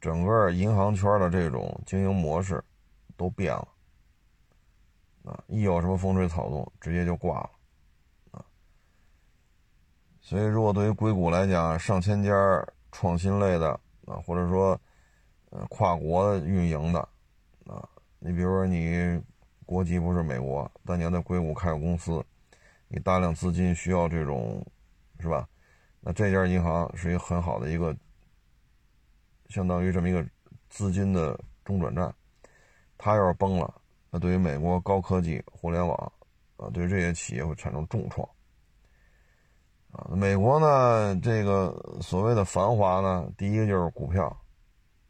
[0.01, 2.63] 整个银行圈的这种经营模式
[3.17, 3.69] 都变了
[5.25, 5.43] 啊！
[5.49, 7.51] 一有什么风吹草动，直接就挂了。
[8.31, 8.45] 啊
[10.21, 12.31] 所以，如果对于硅谷来讲，上千家
[12.93, 13.73] 创新类的
[14.07, 14.81] 啊，或者说，
[15.51, 17.01] 呃，跨国运营的
[17.67, 17.89] 啊，
[18.21, 19.21] 你比如说你
[19.67, 22.25] 国籍不是美国，但你要在硅谷开个公司，
[22.87, 24.65] 你大量资金需要这种，
[25.19, 25.49] 是吧？
[26.01, 27.97] 那这家银行是一个很好的一个，
[29.49, 30.25] 相当于这么一个
[30.69, 32.15] 资金的中转站。
[32.97, 36.13] 它要是崩了，那对于美国高科技、互联网
[36.57, 38.29] 啊，对于这些企业会产生重创。
[39.93, 44.25] 啊，美国呢，这个所谓的繁华呢，第一个就是股票，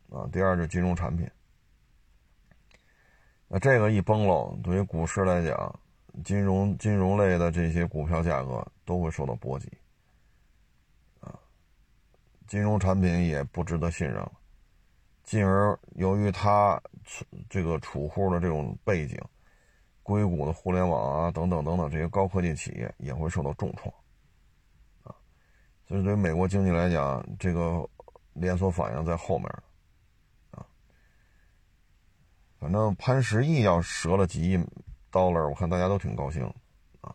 [0.08, 1.28] 啊，第二就是金融产品。
[3.46, 5.80] 那这个一崩喽，对于股市来讲，
[6.24, 9.68] 金融金融类的这些股票价格都会受到波及，
[12.50, 14.32] 金融产品也不值得信任了，
[15.22, 16.82] 进而由于它
[17.48, 19.16] 这个储户的这种背景，
[20.02, 23.94] 硅谷的互联网啊等等等等这些高科技企业也会受到重创。
[25.04, 25.14] 啊
[25.86, 27.88] 所以，对于美国经济来讲，这个
[28.32, 29.48] 连锁反应在后面
[30.50, 30.66] 啊。
[32.58, 34.58] 反正潘石屹要折了几亿
[35.12, 36.52] dollar，我看大家都挺高兴
[37.00, 37.14] 啊。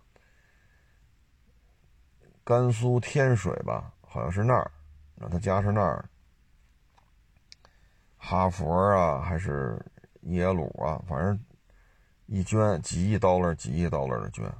[2.45, 4.71] 甘肃天水吧，好像是那儿，
[5.16, 6.07] 那他家是那儿。
[8.18, 9.80] 哈佛啊，还是
[10.22, 11.39] 耶鲁啊，反正
[12.26, 14.51] 一捐几亿 dollar，几亿 dollar 的捐。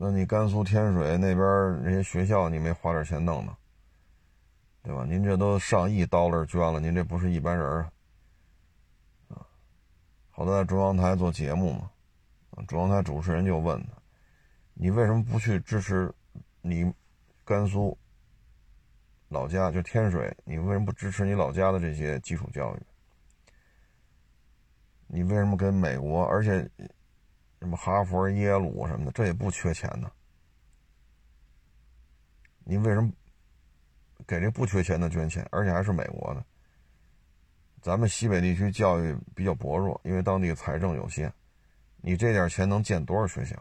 [0.00, 3.56] 那你甘肃天水那边那些学校，你没花点钱弄呢，
[4.80, 5.04] 对吧？
[5.04, 7.92] 您这都上亿刀了捐了，您这不是一般人啊！
[9.30, 9.46] 啊，
[10.30, 11.90] 好多在中央台做节目嘛，
[12.68, 13.92] 中央台主持人就问他
[14.72, 16.14] ：“你为什么不去支持
[16.62, 16.90] 你
[17.44, 17.98] 甘肃
[19.28, 20.36] 老家就天水？
[20.44, 22.80] 你为什么不支持你老家的这些基础教育？
[25.06, 26.24] 你为什么跟美国？
[26.24, 26.68] 而且？”
[27.60, 30.08] 什么哈佛、耶鲁什么的，这也不缺钱呢。
[32.62, 33.12] 你为什么
[34.28, 36.44] 给这不缺钱的捐钱，而且还是美国的。
[37.82, 41.34] 咱们西北地区教育比较薄弱，因为当地财政有限，
[41.96, 43.60] 你这点钱能建多少学校，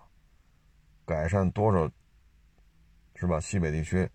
[1.03, 1.91] 改善多少，
[3.15, 3.39] 是吧？
[3.39, 4.07] 西北地区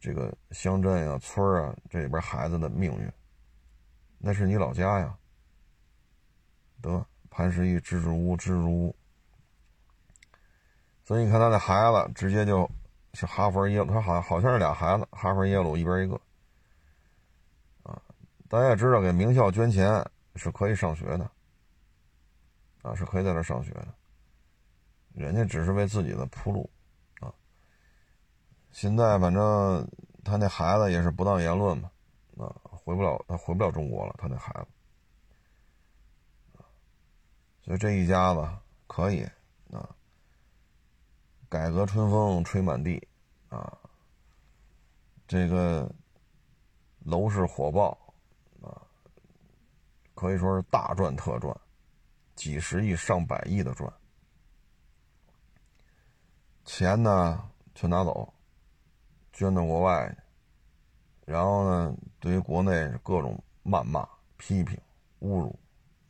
[0.00, 3.12] 这个乡镇啊、村啊，这里边孩子的命运，
[4.18, 5.16] 那是你老家呀。
[6.80, 8.94] 得潘石屹支支吾吾，支支吾。
[11.04, 12.70] 所以你看他的孩子直接就
[13.14, 16.20] 是哈佛耶鲁，他好好像是俩孩子，哈佛耶鲁一边一个。
[18.48, 20.02] 大家也知道，给名校捐钱
[20.36, 21.30] 是可以上学的，
[22.80, 23.88] 啊，是可以在这上学的。
[25.14, 26.70] 人家只是为自己的铺路，
[28.80, 29.84] 现在反正
[30.24, 31.90] 他那孩子也是不当言论嘛，
[32.38, 34.68] 啊，回不了，他回不了中国了，他那孩子。
[37.60, 38.48] 所以这一家子
[38.86, 39.24] 可以，
[39.72, 39.82] 啊，
[41.48, 43.04] 改革春风吹满地，
[43.48, 43.76] 啊，
[45.26, 45.90] 这个
[47.00, 47.98] 楼市火爆
[48.62, 48.78] 啊。
[50.14, 51.52] 可以说是大赚特赚，
[52.36, 53.92] 几十亿、上百亿的赚，
[56.64, 58.32] 钱呢全拿走，
[59.38, 60.16] 捐到国外去，
[61.32, 64.04] 然后呢，对于国内各种谩骂、
[64.36, 64.76] 批评、
[65.20, 65.56] 侮辱，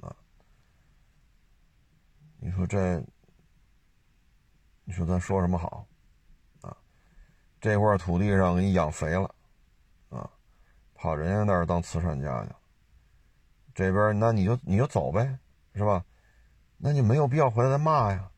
[0.01, 0.17] 啊，
[2.39, 2.99] 你说这，
[4.85, 5.87] 你说咱说什么好？
[6.63, 6.75] 啊，
[7.61, 9.35] 这块土地上给你养肥了，
[10.09, 10.31] 啊，
[10.95, 12.53] 跑人家那儿当慈善家去。
[13.75, 15.39] 这边那你就你就走呗，
[15.75, 16.03] 是吧？
[16.79, 18.31] 那你没有必要回来再骂呀，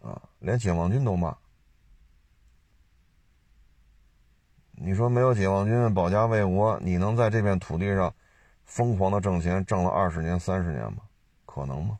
[0.00, 1.36] 啊，连解放军都骂。
[4.82, 8.12] 你说没有解放军保家卫国，你能在这片土地上
[8.64, 11.02] 疯狂的挣钱，挣了二十年、三十年吗？
[11.44, 11.98] 可能吗？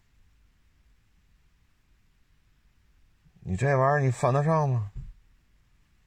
[3.41, 4.91] 你这玩意儿你犯得上吗？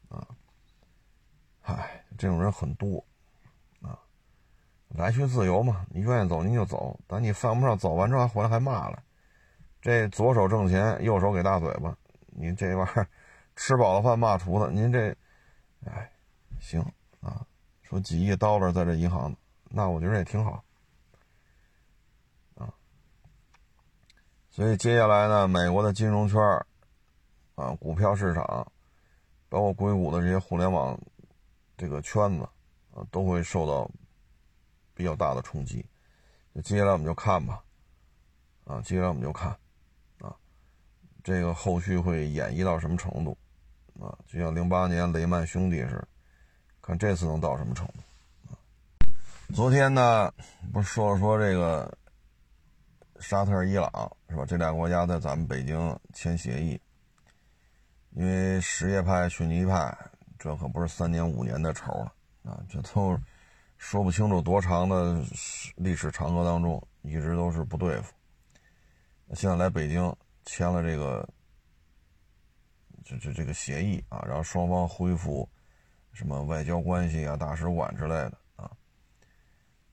[0.09, 0.27] 啊，
[1.61, 3.05] 唉，这种人很多
[3.83, 3.99] 啊。
[4.89, 9.03] 来去自由嘛，你愿意走你就走，但你犯不上走完之后还回来还骂了。
[9.79, 11.95] 这左手挣钱，右手给大嘴巴，
[12.25, 13.07] 你这玩意儿
[13.55, 15.15] 吃饱了饭骂厨子，您这，
[15.85, 16.09] 哎，
[16.63, 16.81] 行
[17.21, 17.45] 啊，
[17.83, 19.35] 说几亿刀了在这银行，
[19.69, 20.63] 那我觉得也挺好，
[22.55, 22.73] 啊，
[24.49, 26.41] 所以接下来呢，美国的金融圈
[27.55, 28.71] 啊，股票市场，
[29.49, 30.99] 包括硅谷的这些互联网
[31.77, 32.47] 这个圈子
[32.95, 33.87] 啊，都会受到。
[34.95, 35.83] 比较大的冲击，
[36.53, 37.63] 就接下来我们就看吧，
[38.63, 39.49] 啊，接下来我们就看，
[40.19, 40.37] 啊，
[41.23, 43.35] 这个后续会演绎到什么程度，
[43.99, 46.07] 啊，就像零八年雷曼兄弟似的，
[46.83, 49.07] 看这次能到什么程度，
[49.55, 50.31] 昨天呢，
[50.73, 51.97] 不是说了说这个
[53.19, 53.89] 沙特、伊朗
[54.29, 54.45] 是吧？
[54.45, 56.79] 这俩国家在咱们北京签协议，
[58.11, 59.97] 因为什叶派、逊尼派，
[60.37, 62.13] 这可不是三年五年的仇了，
[62.43, 63.17] 啊，这都。
[63.77, 65.21] 说不清楚多长的
[65.75, 68.13] 历史长河当中，一直都是不对付。
[69.33, 70.15] 现在来北京
[70.45, 71.27] 签了这个，
[73.03, 75.49] 这这这个协议啊，然后双方恢复
[76.13, 78.71] 什么外交关系啊、大使馆之类的啊。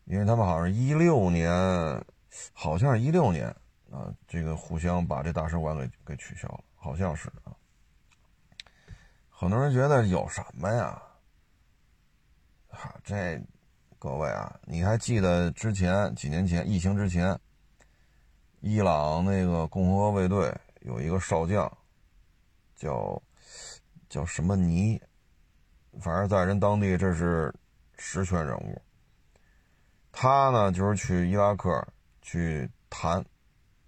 [0.05, 1.51] 因为他们好像是一六年，
[2.53, 3.49] 好像是一六年
[3.91, 7.51] 啊，这个互相把这大使馆给给取消了，好像是啊。
[9.29, 11.03] 很多人觉得有什么呀？
[12.69, 13.43] 哈，这。
[14.03, 17.39] 各位啊，你还记得之前几年前疫情之前，
[18.61, 20.51] 伊朗那个共和卫队
[20.81, 21.71] 有一个少将，
[22.75, 23.23] 叫
[24.09, 24.99] 叫什么尼，
[25.99, 27.53] 反正在人当地这是
[27.97, 28.81] 实权人物。
[30.13, 31.87] 他呢就是去伊拉克
[32.21, 33.25] 去谈，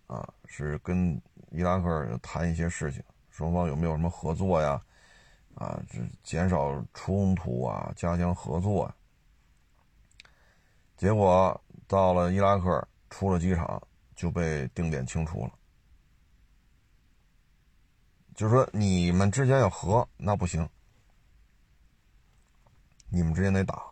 [0.06, 4.80] 啊，是跟伊拉克谈一些事情，双方有没有什么合作呀？
[5.54, 8.96] 啊，这减少冲突啊，加强合作啊。
[10.96, 13.82] 结果到了伊拉克，出了机场
[14.14, 15.52] 就被定点清除了。
[18.34, 20.66] 就是说，你们之间要和，那不行，
[23.12, 23.82] 你们之间得打，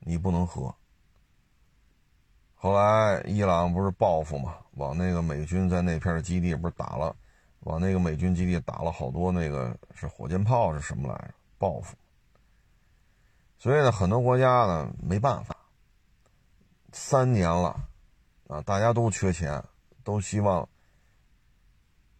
[0.00, 0.74] 你不能和。
[2.56, 7.14] 后来伊朗不是报复嘛，往那个美军在那片基地不是打了，
[7.60, 11.34] 往那个美军基地打了好多那个是火箭炮是什么来着？
[11.58, 11.96] 报复。
[13.56, 15.56] 所以呢，很多国家呢没办法。
[16.92, 17.80] 三年了，
[18.48, 19.62] 啊，大家都缺钱，
[20.02, 20.68] 都希望，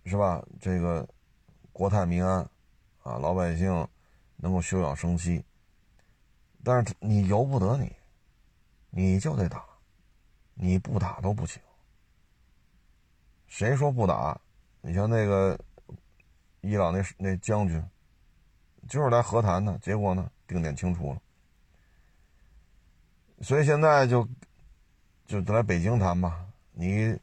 [0.04, 0.40] 是吧？
[0.60, 1.08] 这个
[1.72, 2.48] 国泰民安，
[3.02, 3.88] 啊，老百姓
[4.36, 5.44] 能够休养生息。
[6.64, 7.94] 但是你由不得你，
[8.90, 9.64] 你就得打，
[10.54, 11.62] 你不打都不行。
[13.46, 14.38] 谁说不打？
[14.80, 15.58] 你像那个
[16.60, 17.82] 伊朗那那将军，
[18.88, 21.20] 就是来和谈的，结果呢，定点清除了。
[23.40, 24.28] 所以现在就
[25.26, 27.18] 就来北京谈吧，你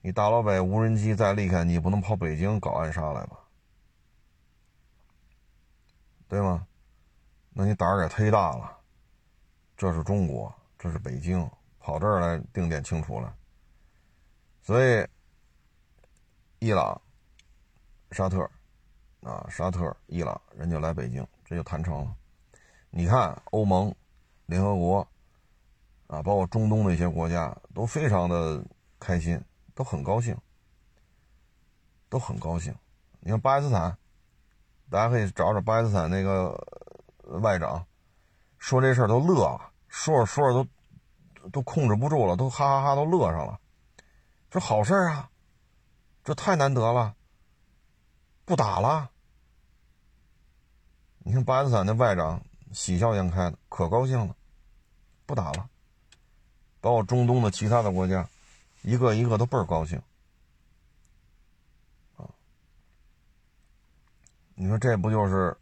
[0.00, 3.38] 你大老北无人机再厉害，你不能跑北京搞暗杀来吧？
[6.28, 6.66] 对吗？
[7.54, 8.76] 那你胆儿也忒大了。
[9.76, 13.34] 这是中国，这是北京，跑这儿来定点清除了。
[14.60, 15.06] 所以，
[16.58, 17.00] 伊朗、
[18.10, 18.42] 沙特
[19.22, 22.14] 啊，沙特、伊朗，人家来北京，这就谈成了。
[22.90, 23.94] 你看，欧盟、
[24.44, 25.08] 联合国。
[26.06, 28.62] 啊，包括中东的一些国家都非常的
[29.00, 29.42] 开心，
[29.74, 30.36] 都很高兴，
[32.10, 32.72] 都很高兴。
[33.20, 33.96] 你看巴基斯坦，
[34.90, 36.54] 大家可以找找巴基斯坦那个
[37.40, 37.86] 外长，
[38.58, 43.58] 说这事儿都乐了，说着说着都都控制不住了，都哈哈哈都乐上了。
[44.50, 45.30] 这好事啊，
[46.22, 47.14] 这太难得了，
[48.44, 49.10] 不打了。
[51.18, 52.40] 你看巴基斯坦那外长
[52.72, 54.36] 喜笑颜开的，可高兴了，
[55.26, 55.68] 不打了。
[56.80, 58.28] 包括中东的其他的国家，
[58.82, 60.00] 一个一个都倍儿高兴，
[64.54, 65.56] 你说这不就是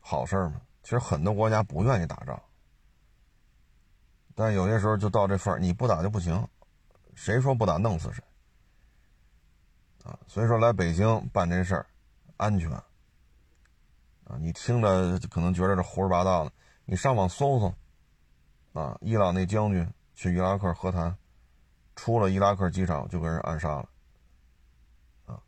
[0.00, 0.60] 好事吗？
[0.82, 2.42] 其实很多国家不愿意打仗，
[4.34, 6.48] 但有些时候就到这份儿，你不打就不行，
[7.14, 8.22] 谁说不打弄死谁？
[10.04, 10.18] 啊！
[10.26, 11.86] 所以说来北京办这事儿，
[12.36, 14.38] 安全，啊！
[14.40, 16.52] 你听着可能觉得这胡说八道的，
[16.84, 17.74] 你上网搜搜，
[18.80, 18.96] 啊！
[19.00, 19.92] 伊朗那将军。
[20.12, 21.16] 去伊拉克和谈，
[21.96, 23.88] 出了伊拉克机场就跟人暗杀了，
[25.24, 25.40] 啊！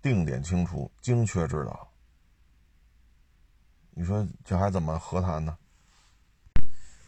[0.00, 1.91] 定点清除，精确制导。
[3.94, 5.56] 你说这还怎么和谈呢？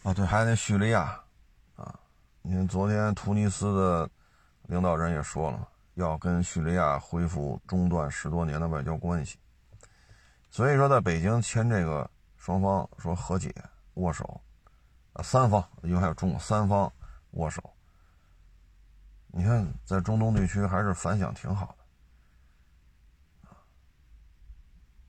[0.03, 1.19] 啊，对，还有那叙利亚，
[1.75, 1.99] 啊，
[2.41, 4.09] 你看昨天突尼斯的
[4.67, 9.39] 领导人也说了，要跟叙利亚恢复中断十多年的外交关系。
[10.51, 13.53] 所以说，在北京签这个，双方说和解
[13.95, 14.39] 握手。
[15.13, 16.91] 啊，三方因为还有中三方
[17.31, 17.63] 握手，
[19.27, 21.75] 你看在中东地区还是反响挺好
[23.43, 23.49] 的，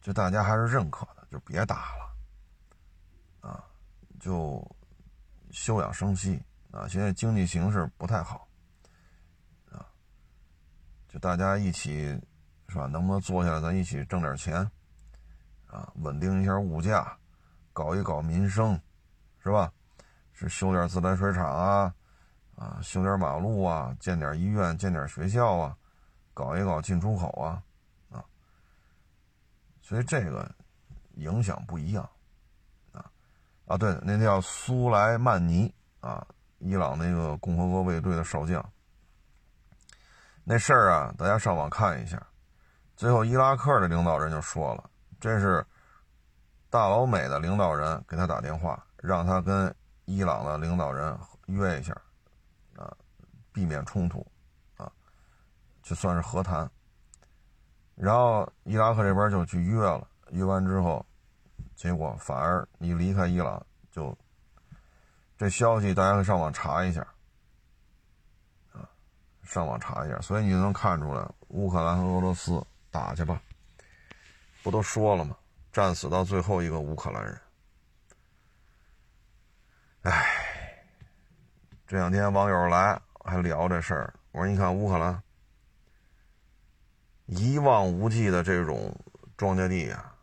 [0.00, 2.16] 就大家还是认可，就别打了，
[3.48, 3.64] 啊，
[4.20, 4.64] 就
[5.50, 8.48] 休养生息啊，现在经济形势不太好，
[9.70, 9.86] 啊，
[11.08, 12.20] 就大家一起
[12.68, 12.86] 是吧？
[12.86, 14.68] 能不能坐下来咱一起挣点钱，
[15.66, 17.16] 啊，稳定一下物价，
[17.72, 18.80] 搞一搞民生，
[19.38, 19.72] 是吧？
[20.32, 21.94] 是修点自来水厂啊，
[22.56, 25.76] 啊，修点马路啊，建点医院，建点学校啊，
[26.34, 27.62] 搞一搞进出口啊，
[28.10, 28.22] 啊，
[29.80, 30.54] 所以这个
[31.16, 32.08] 影响不一样，
[32.92, 33.04] 啊，
[33.66, 36.26] 啊，对，那叫苏莱曼尼啊，
[36.58, 38.64] 伊朗那个共和国卫队的少将，
[40.44, 42.26] 那事儿啊，大家上网看一下，
[42.96, 44.88] 最后伊拉克的领导人就说了，
[45.20, 45.66] 这是
[46.70, 49.74] 大老美的领导人给他打电话，让他跟。
[50.08, 51.92] 伊朗的领导人约一下，
[52.76, 52.96] 啊，
[53.50, 54.24] 避免冲突，
[54.76, 54.88] 啊，
[55.82, 56.70] 就算是和谈。
[57.96, 61.04] 然后伊拉克这边就去约了，约完之后，
[61.74, 64.16] 结果反而你离开伊朗就，
[65.36, 67.06] 这消息大家可以上网查一下，
[68.72, 68.88] 啊，
[69.42, 73.40] 上网查一下，所以你能看出来，乌克兰和俄罗斯打去吧，
[74.62, 75.36] 不都说了吗？
[75.72, 77.38] 战死到最后一个乌克兰人。
[80.02, 80.24] 唉，
[81.86, 84.14] 这两天网友来还聊这事儿。
[84.32, 85.22] 我说：“你看乌克兰
[87.26, 88.94] 一望无际的这种
[89.36, 90.15] 庄稼地啊，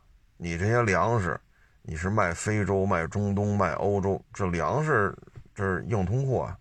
[0.44, 1.40] 你这些粮食，
[1.84, 5.18] 你是卖非洲、卖中东、卖欧洲，这粮食
[5.56, 6.58] 这是硬通货啊！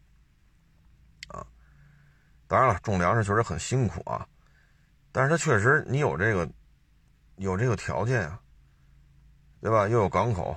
[1.26, 1.46] 啊，
[2.46, 4.24] 当然了，种粮食确实很辛苦啊，
[5.10, 6.48] 但是它确实你有这个
[7.38, 8.40] 有这个条件啊，
[9.60, 9.88] 对吧？
[9.88, 10.56] 又有港口，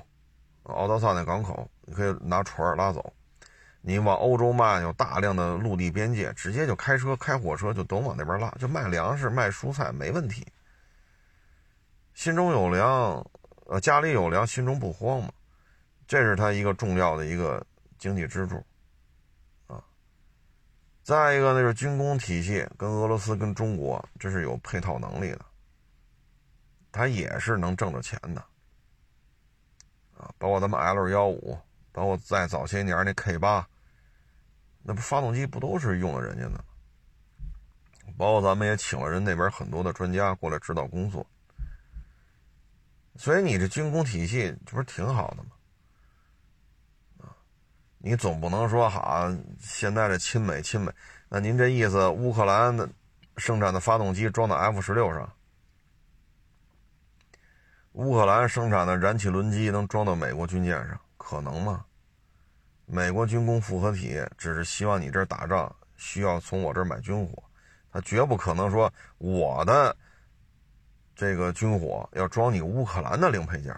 [0.62, 3.12] 奥德萨那港口。”你可以拿船拉走，
[3.82, 10.46] 你往欧洲卖有大量的陆地边界，直接就开车开火车就都往那边拉，就卖粮食卖蔬菜没问题。
[12.16, 13.24] 心中有粮，
[13.68, 15.30] 呃，家里有粮，心中不慌嘛，
[16.08, 17.64] 这是他一个重要的一个
[18.00, 18.56] 经济支柱，
[19.68, 19.84] 啊。
[21.04, 25.46] 再一个，那是军工体系跟俄罗斯跟中国这是有配套能力的，
[26.92, 28.42] 他也是能挣着钱的，
[30.18, 31.56] 啊，包括咱们 L 幺五。
[31.92, 33.66] 包括在早些年那 K 八，
[34.84, 36.62] 那不发动机不都是用了人家的？
[38.18, 41.26] 包括咱们也请了人那边很多的专家过来指导工作，
[43.18, 45.50] 所以你这军工体系这不是挺好的吗？
[47.20, 47.32] 啊，
[47.98, 50.92] 你总不能说哈，现在这亲美亲美，
[51.30, 52.90] 那您这意思，乌克兰的
[53.38, 55.32] 生产的发动机装到 F 十六上，
[57.94, 61.86] 乌克兰生产的燃气轮机能装到美国军舰上，可能吗？
[62.86, 67.42] 美国军工复合体只是希望你这儿打仗需要从我这儿买军火，
[67.92, 69.96] 他绝不可能说我的
[71.16, 73.74] 这个军火要装你乌克兰的零配件，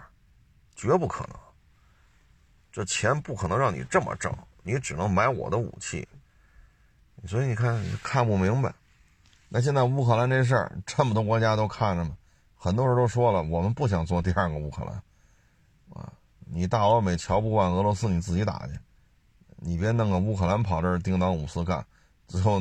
[0.74, 1.36] 绝不可能。
[2.72, 4.32] 这钱不可能让你这么挣，
[4.62, 6.06] 你只能买我的武器。
[7.26, 8.74] 所以你看看不明白。
[9.48, 12.16] 那现在乌克兰这事儿，这么多国家都看着呢？
[12.54, 14.94] 很多人都说了，我们不想做第二个乌克兰，
[15.94, 16.12] 啊，
[16.44, 18.78] 你大欧美瞧不惯俄罗斯，你自己打去，
[19.56, 21.86] 你别弄个乌克兰跑这儿叮当五四干，
[22.26, 22.60] 最后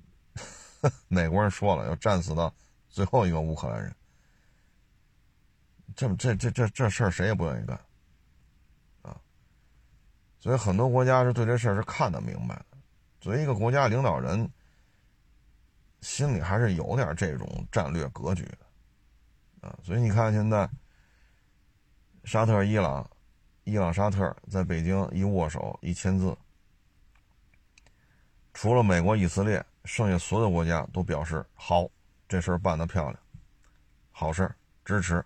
[1.08, 2.52] 美国人说了要战死到
[2.88, 3.94] 最后一个乌克兰人，
[5.94, 7.78] 这么这这这这事儿谁也不愿意干，
[9.02, 9.20] 啊，
[10.38, 12.78] 所以很多国家是对这事儿是看得明白的，
[13.20, 14.50] 作为一个国家领导人，
[16.00, 19.68] 心里还是有点这种战略格局的。
[19.68, 20.68] 啊，所以你看，现在
[22.22, 23.08] 沙特、伊朗、
[23.64, 26.36] 伊朗、沙特在北京一握手一签字，
[28.54, 31.88] 除了美国、以色列，剩下所有国家都表示好，
[32.28, 33.18] 这事儿办得漂亮，
[34.10, 34.54] 好事
[34.84, 35.24] 支持，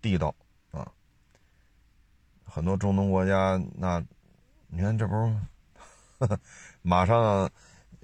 [0.00, 0.34] 地道
[0.72, 0.90] 啊。
[2.44, 4.04] 很多中东国家，那
[4.66, 6.38] 你看这不是
[6.82, 7.48] 马上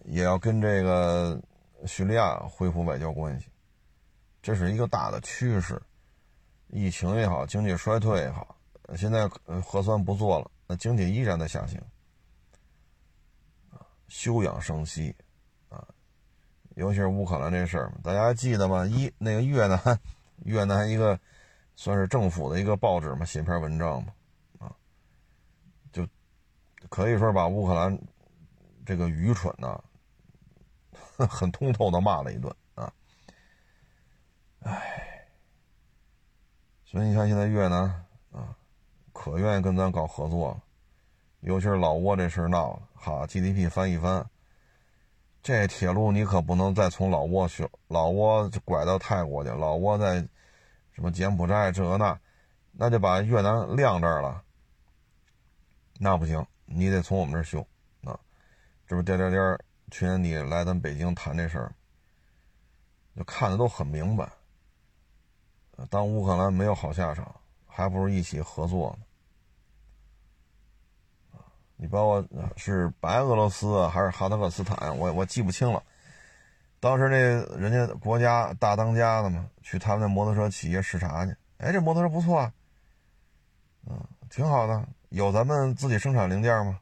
[0.05, 1.41] 也要跟这个
[1.87, 3.49] 叙利亚恢复外交关系。
[4.41, 5.83] 这是一个大的趋势，
[6.69, 8.57] 疫情也好，经济衰退也好，
[8.97, 9.29] 现在
[9.61, 11.83] 核酸不做了，那经济依然在下行，
[14.07, 15.15] 休养生息，
[16.79, 18.87] 尤其是乌克兰这事儿，大家记得吗？
[18.87, 20.01] 一那个越南，
[20.45, 21.19] 越南一个
[21.75, 24.13] 算是政府的一个报纸嘛，写篇文章嘛，
[24.61, 24.71] 啊，
[25.91, 26.07] 就
[26.89, 27.99] 可以说把乌克兰
[28.87, 29.83] 这个愚蠢呢，
[31.17, 32.55] 很通透的骂了一顿。
[34.61, 35.27] 唉，
[36.85, 37.81] 所以你看，现在越南
[38.31, 38.57] 啊，
[39.13, 40.63] 可愿意跟咱搞合作了，
[41.41, 44.25] 尤其是老挝这事闹了，好 GDP 翻一番，
[45.49, 50.17] 这铁路你可不能再从老挝修，老挝拐到泰国去，老挝在
[50.93, 52.21] 什么柬埔寨这那，
[52.71, 54.43] 那就把越南晾这儿了，
[55.99, 57.67] 那不行，你得从我们这儿修
[58.05, 58.21] 啊，
[58.87, 59.59] 这不颠颠颠
[59.91, 61.73] 去年底来咱北京谈这事儿，
[63.17, 64.31] 就看的都很明白。
[65.89, 67.35] 当乌克兰没有好下场，
[67.67, 69.07] 还不如一起合作呢。
[71.81, 72.25] 你包括
[72.57, 75.81] 是白俄罗斯啊，还是哈萨克斯坦，我我记不清了。
[76.81, 77.17] 当时那
[77.57, 81.35] 人家国家大当家的嘛，去他们那摩托车企业视察去。
[81.59, 82.53] 哎，这摩托车不错啊，
[83.89, 83.97] 嗯，
[84.29, 84.85] 挺好的。
[85.11, 86.81] 有咱们自己生产零件吗？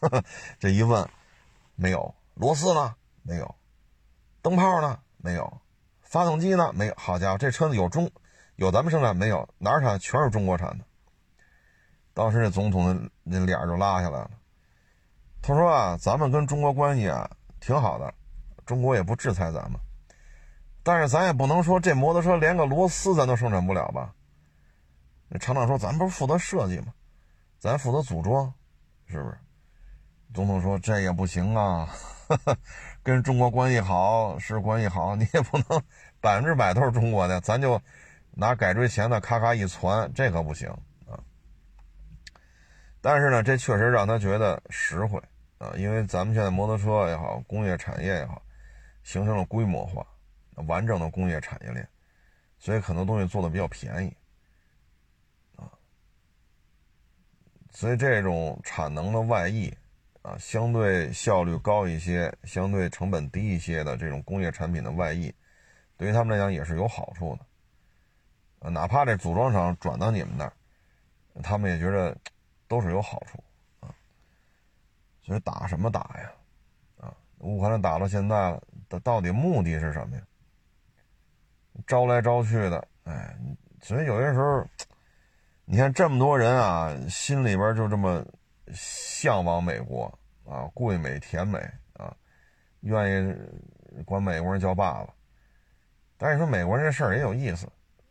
[0.58, 1.06] 这一问，
[1.74, 2.14] 没有。
[2.34, 2.94] 螺丝呢？
[3.22, 3.54] 没有。
[4.40, 4.98] 灯泡呢？
[5.18, 5.60] 没有。
[6.00, 6.72] 发动机呢？
[6.74, 6.94] 没有。
[6.96, 8.10] 好家伙，这车子有中
[8.56, 9.46] 有咱们生产没有？
[9.58, 9.98] 哪儿产？
[9.98, 10.84] 全是中国产的。
[12.14, 14.30] 当时那总统那脸就拉下来了。
[15.42, 18.14] 他说啊，咱们跟中国关系啊挺好的，
[18.64, 19.78] 中国也不制裁咱们。
[20.82, 24.14] 但是咱也不能说这摩托车连个螺丝咱都生产不了吧？
[25.28, 26.94] 那厂长说，咱不是负责设计吗？
[27.58, 28.52] 咱负责组装，
[29.06, 29.38] 是不是？
[30.32, 31.88] 总统说这也不行啊，
[33.02, 35.82] 跟中国关系好是关系好， 你也不能。
[36.20, 37.80] 百分之百都是中国的，咱就
[38.30, 40.74] 拿改锥钳子咔咔一传，这可不行！
[43.04, 45.20] 但是呢，这确实让他觉得实惠
[45.58, 48.40] 啊，因为咱们现在摩托车也好，工业产业也好，
[49.02, 50.06] 形成了规模化、
[50.66, 51.86] 完整的工业产业链，
[52.58, 54.16] 所以很多东西做的比较便宜
[55.56, 55.68] 啊，
[57.72, 59.70] 所以这种产能的外溢
[60.22, 65.30] 啊，相对效率高一些、相对成本低一些的这种工业产品的外溢。
[65.98, 67.46] 对于他们来讲也是有好处的，
[68.60, 70.52] 呃，哪怕这组装厂转到你们那儿，
[71.42, 72.16] 他们也觉得
[72.68, 73.42] 都是有好处
[73.80, 73.94] 啊。
[75.22, 76.32] 所以打什么打呀？
[77.00, 80.22] 啊，乌克兰打到现在了，它到底目的是什么呀？
[81.86, 83.36] 招来招去的，哎，
[83.80, 84.64] 所以有些时候，
[85.64, 88.24] 你看这么多人啊，心里边就这么
[88.72, 90.06] 向往美国
[90.44, 91.58] 啊，贵美甜美
[91.94, 92.14] 啊，
[92.80, 95.12] 愿意管美国人叫爸爸。
[96.16, 97.66] 但是说美国人这事儿也有意思，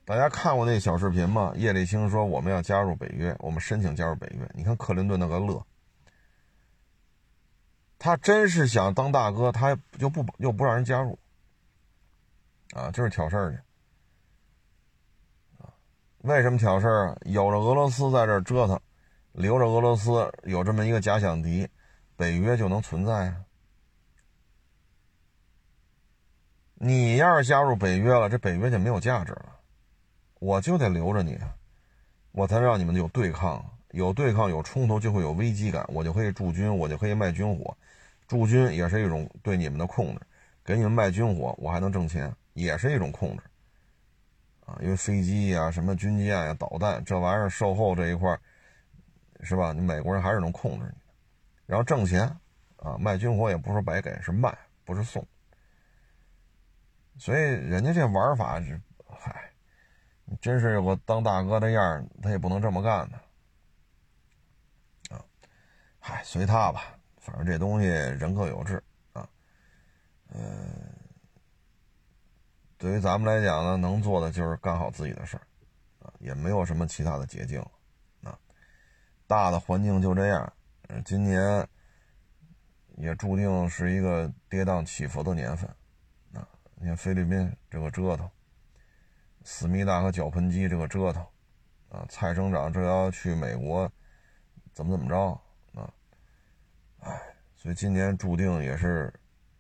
[0.06, 1.54] 大家看过那小视频吗？
[1.56, 4.50] 叶利钦说我们要加入北约，我们申请加入北约。
[4.54, 5.66] 你看克林顿那个乐，
[7.98, 11.18] 他真是想当大哥，他就不又不让人加入，
[12.74, 13.60] 啊，就是挑事儿去，
[16.18, 17.18] 为什么挑事儿啊？
[17.22, 18.78] 有着俄罗斯在这折腾，
[19.32, 21.70] 留着俄罗斯有这么一个假想敌，
[22.18, 23.46] 北约就能存在啊。
[26.74, 29.53] 你要是加入北约了，这北约就没有价值了。
[30.44, 31.40] 我就得留着你，
[32.34, 37.78] 我才让你们有对抗，有对抗有冲突就会有危机感，我就可以驻军，我就可以卖军火，
[38.28, 40.22] 驻军也是一种对你们的控制，
[40.65, 43.44] 给你们卖军火，我还能挣钱，也是一种控制。
[44.65, 48.38] 啊，因为飞机呀、什么军舰呀、导弹这玩意儿售后这一块
[49.44, 49.72] 是吧？
[49.72, 51.02] 你美国人还是能控制你，
[51.68, 52.24] 然后挣钱
[52.76, 54.53] 啊，卖军火也不是白给，是卖，
[54.84, 55.26] 不是送。
[57.18, 59.53] 所以人家这玩法是，嗨，
[60.41, 63.20] 真是有个当大哥的样他也不能这么干呢。
[65.10, 65.24] 啊，
[66.00, 68.84] 嗨，随他吧，反正这东西人各有志
[69.14, 69.28] 啊，
[70.34, 70.90] 嗯。
[72.76, 75.48] 对于咱们来讲呢，能做的就是干好自己的事儿，
[76.06, 77.62] 啊，也没有什么其他的捷径，
[78.24, 78.38] 啊，
[79.26, 80.54] 大的环境就这样，
[80.90, 81.66] 嗯，今年
[82.98, 85.70] 也注定是一个跌宕起伏的年份，
[86.34, 86.45] 啊，
[86.76, 88.30] 你看菲律宾这个折腾，
[89.44, 91.24] 思密达和脚盆机这个折腾，
[91.90, 93.91] 啊，蔡省长这要去美国，
[94.74, 95.41] 怎么怎么着，
[95.80, 95.94] 啊，
[96.99, 99.14] 哎，所以今年注定也是，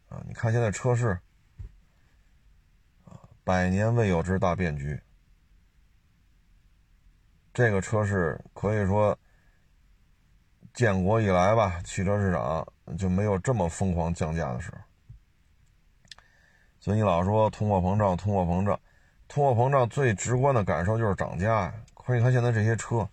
[0.09, 1.19] 啊，你看现在车市。
[3.45, 4.97] 百年未有之大变局，
[7.53, 9.19] 这个车市可以说
[10.73, 12.65] 建国以来吧，汽车市场
[12.97, 14.77] 就没有这么疯狂降价的时候。
[16.79, 18.79] 所以你老说通货膨胀，通货膨胀，
[19.33, 21.73] 通货膨胀最直观的感受就是涨价呀。
[21.95, 23.09] 可以看现在这些车，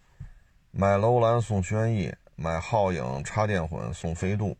[0.71, 4.55] 买楼兰送轩逸，买皓影插电混送飞度，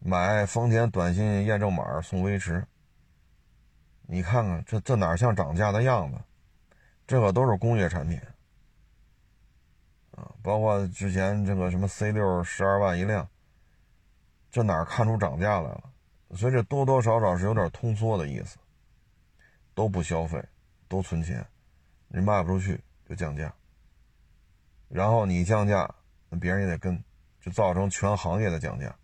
[0.00, 2.66] 买丰田短信验证码送威驰。
[4.08, 6.18] 你看看这这哪像涨价的样子？
[7.06, 8.20] 这可都是工业产品
[10.16, 10.34] 啊！
[10.42, 13.28] 包括之前这个什么 C 六十二万一辆，
[14.50, 15.84] 这哪看出涨价来了？
[16.34, 18.58] 所以这多多少少是有点通缩的意思。
[19.74, 20.42] 都不消费，
[20.88, 21.44] 都存钱，
[22.08, 23.52] 你卖不出去就降价，
[24.88, 25.92] 然后你降价，
[26.28, 27.02] 那别人也得跟，
[27.40, 28.94] 就造成全行业的降价。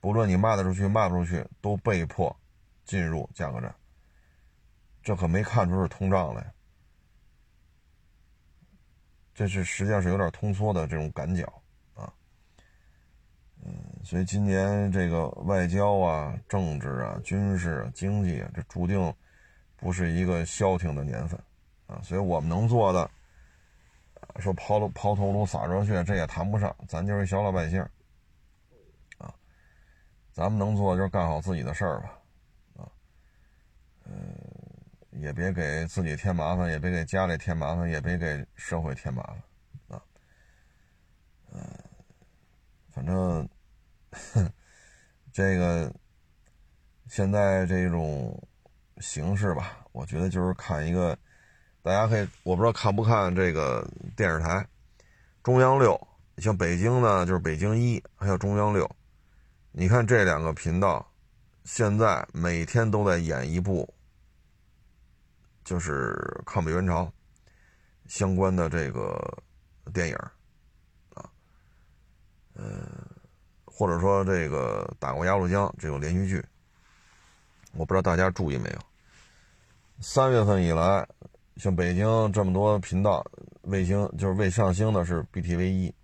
[0.00, 2.34] 不论你卖得出去卖不出去，都被迫
[2.84, 3.74] 进入价格战。
[5.02, 6.52] 这可没看出是通胀来，
[9.34, 11.42] 这是实际上是有点通缩的这种感觉
[11.94, 12.12] 啊，
[13.64, 13.72] 嗯，
[14.04, 19.14] 所以今年这个外交啊、政治啊、军事、啊、经济啊，这注定
[19.78, 21.40] 不是一个消停的年份
[21.86, 23.10] 啊，所以我们能做的，
[24.40, 27.80] 说抛抛头颅洒热血，这也谈不上，咱就是小老百姓
[29.18, 29.34] 啊，
[30.32, 32.18] 咱们能做的就是干好自己的事儿吧，
[32.76, 32.90] 啊，
[34.04, 34.12] 嗯。
[35.20, 40.02] 也别给自己添麻烦，也别给家里添麻烦，也别给社会添麻烦，啊，
[41.50, 41.60] 嗯，
[42.92, 43.48] 反正
[45.32, 45.92] 这个
[47.08, 48.40] 现在这种
[49.00, 51.16] 形式吧，我觉得就是看一个，
[51.82, 54.66] 大家可以，我不知道看不看这个电视台，
[55.42, 55.98] 中央六，
[56.38, 58.90] 像北京呢，就是北京一，还有中央六，
[59.72, 61.10] 你看这两个频道，
[61.64, 63.92] 现在每天都在演一部。
[65.64, 66.16] 就是
[66.46, 67.12] 抗美援朝
[68.06, 69.20] 相关的这个
[69.92, 70.14] 电影
[71.10, 71.28] 啊，
[72.54, 72.88] 呃，
[73.66, 76.42] 或者说这个打过鸭绿江这种连续剧，
[77.74, 78.78] 我不知道大家注意没有？
[80.00, 81.06] 三月份以来，
[81.56, 83.24] 像北京这么多频道
[83.62, 85.94] 卫星，就是未上星的是 BTV 一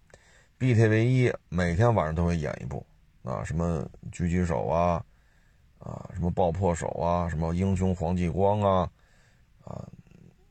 [0.59, 2.85] ，BTV 一每天晚上都会演一部
[3.23, 5.05] 啊，什么狙击手啊，
[5.79, 8.91] 啊，什么爆破手啊，什么英雄黄继光啊。
[9.65, 9.83] 啊，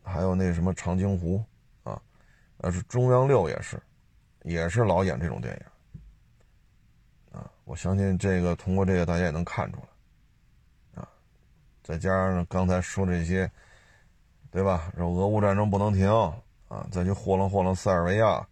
[0.02, 1.40] 还有那什么长津湖，
[1.84, 2.02] 啊，
[2.58, 3.80] 呃是中央六也是，
[4.42, 9.88] 也是老演这种电影，啊，我相信这个通过这个大家也能看出来，
[11.84, 13.52] 再加上刚才说这些，
[14.50, 14.92] 对吧？
[14.98, 16.10] 说俄乌战争不能停，
[16.68, 18.48] 啊，再去霍楞霍楞塞尔维亚，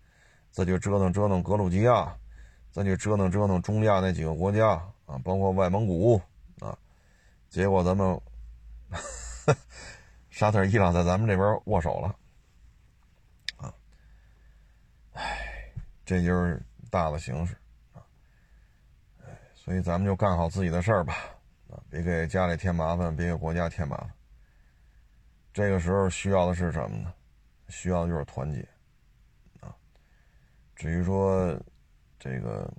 [0.52, 2.16] 再去折腾折腾格鲁吉亚，
[2.70, 4.70] 再去折腾折腾中亚那几个国家，
[5.06, 6.22] 啊，包括外蒙古，
[6.60, 6.78] 啊，
[7.50, 8.22] 结果咱们。
[10.30, 12.16] 沙特、伊朗在咱们这边握手了，
[13.58, 13.74] 啊，
[15.14, 15.74] 哎，
[16.06, 17.56] 这就是大的形势
[17.94, 18.00] 啊，
[19.24, 21.16] 哎，所以咱们就干好自己的事儿吧，
[21.72, 24.12] 啊，别给家里添麻烦，别给国家添麻烦。
[25.54, 27.14] 这个时候需要的是什么呢？
[27.70, 28.60] 需要的就是团结，
[29.62, 29.74] 啊，
[30.76, 31.58] 至于说
[32.20, 32.72] 这个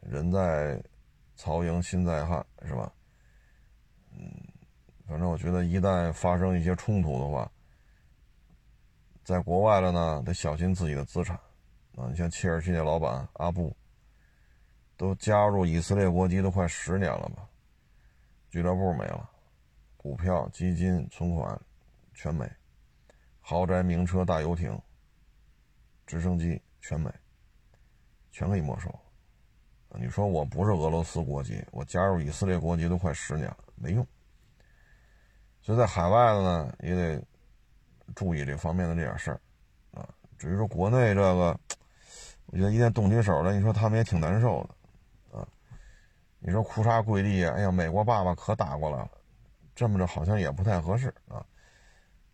[0.00, 0.82] 人在
[1.36, 2.92] 曹营心在汉，是吧？
[4.12, 4.32] 嗯。
[5.06, 7.50] 反正我觉得，一旦发生一些冲突的话，
[9.24, 11.34] 在国外了呢，得小心自己的资产
[11.96, 12.06] 啊！
[12.08, 13.76] 你像切尔西那老板阿布，
[14.96, 17.49] 都加入以色列国籍都快十年了吧？
[18.50, 19.30] 俱乐部没了，
[19.96, 21.58] 股票、基金、存款
[22.12, 22.50] 全没，
[23.40, 24.76] 豪宅、名车、大游艇、
[26.04, 27.08] 直升机全没，
[28.32, 28.92] 全给没收。
[29.98, 34.06] 你说我不是俄罗斯国籍，我加入以色列国籍都快十年了，没用。
[35.60, 37.24] 所以在海外的呢，也得
[38.14, 39.40] 注意这方面的这点事儿
[39.92, 40.08] 啊。
[40.38, 41.58] 至于说国内这个，
[42.46, 44.74] 我觉得一旦动起手来，你说他们也挺难受的。
[46.40, 49.10] 你说哭嚓跪地，哎呀，美国爸爸可打过来了，
[49.74, 51.44] 这么着好像也不太合适啊。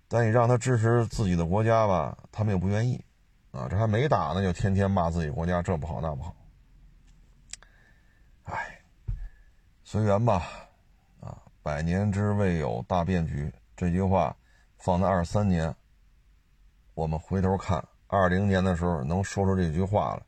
[0.09, 3.05] 但你让他支持自己的国家吧，他们又不愿意
[3.51, 3.67] 啊。
[3.69, 6.37] 这还没打呢，就天天骂自己国家这不好那不好。
[8.45, 8.81] 哎，
[9.83, 10.47] 随缘吧，
[11.21, 14.37] 啊，百年之未有大变局这句话
[14.79, 15.75] 放在二三年，
[16.95, 20.23] 我们回头看二零年的时候能说出这句话来，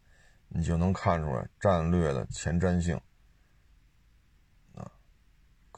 [0.48, 3.00] 你就能看出来战略的前瞻性，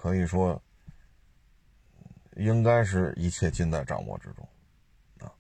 [0.01, 0.59] 可以说
[2.37, 4.49] 应该是一切尽在掌握之中，
[5.19, 5.31] 啊，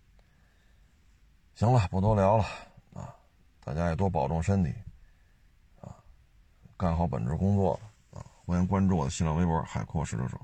[1.54, 2.44] 行了，不多聊了，
[2.92, 3.16] 啊，
[3.64, 4.70] 大家也多保重身体。
[5.80, 5.96] 啊
[6.76, 7.80] 干好本职工作
[8.12, 8.20] 啊！
[8.44, 10.38] 欢迎关注我的新浪微博“海阔试车手”。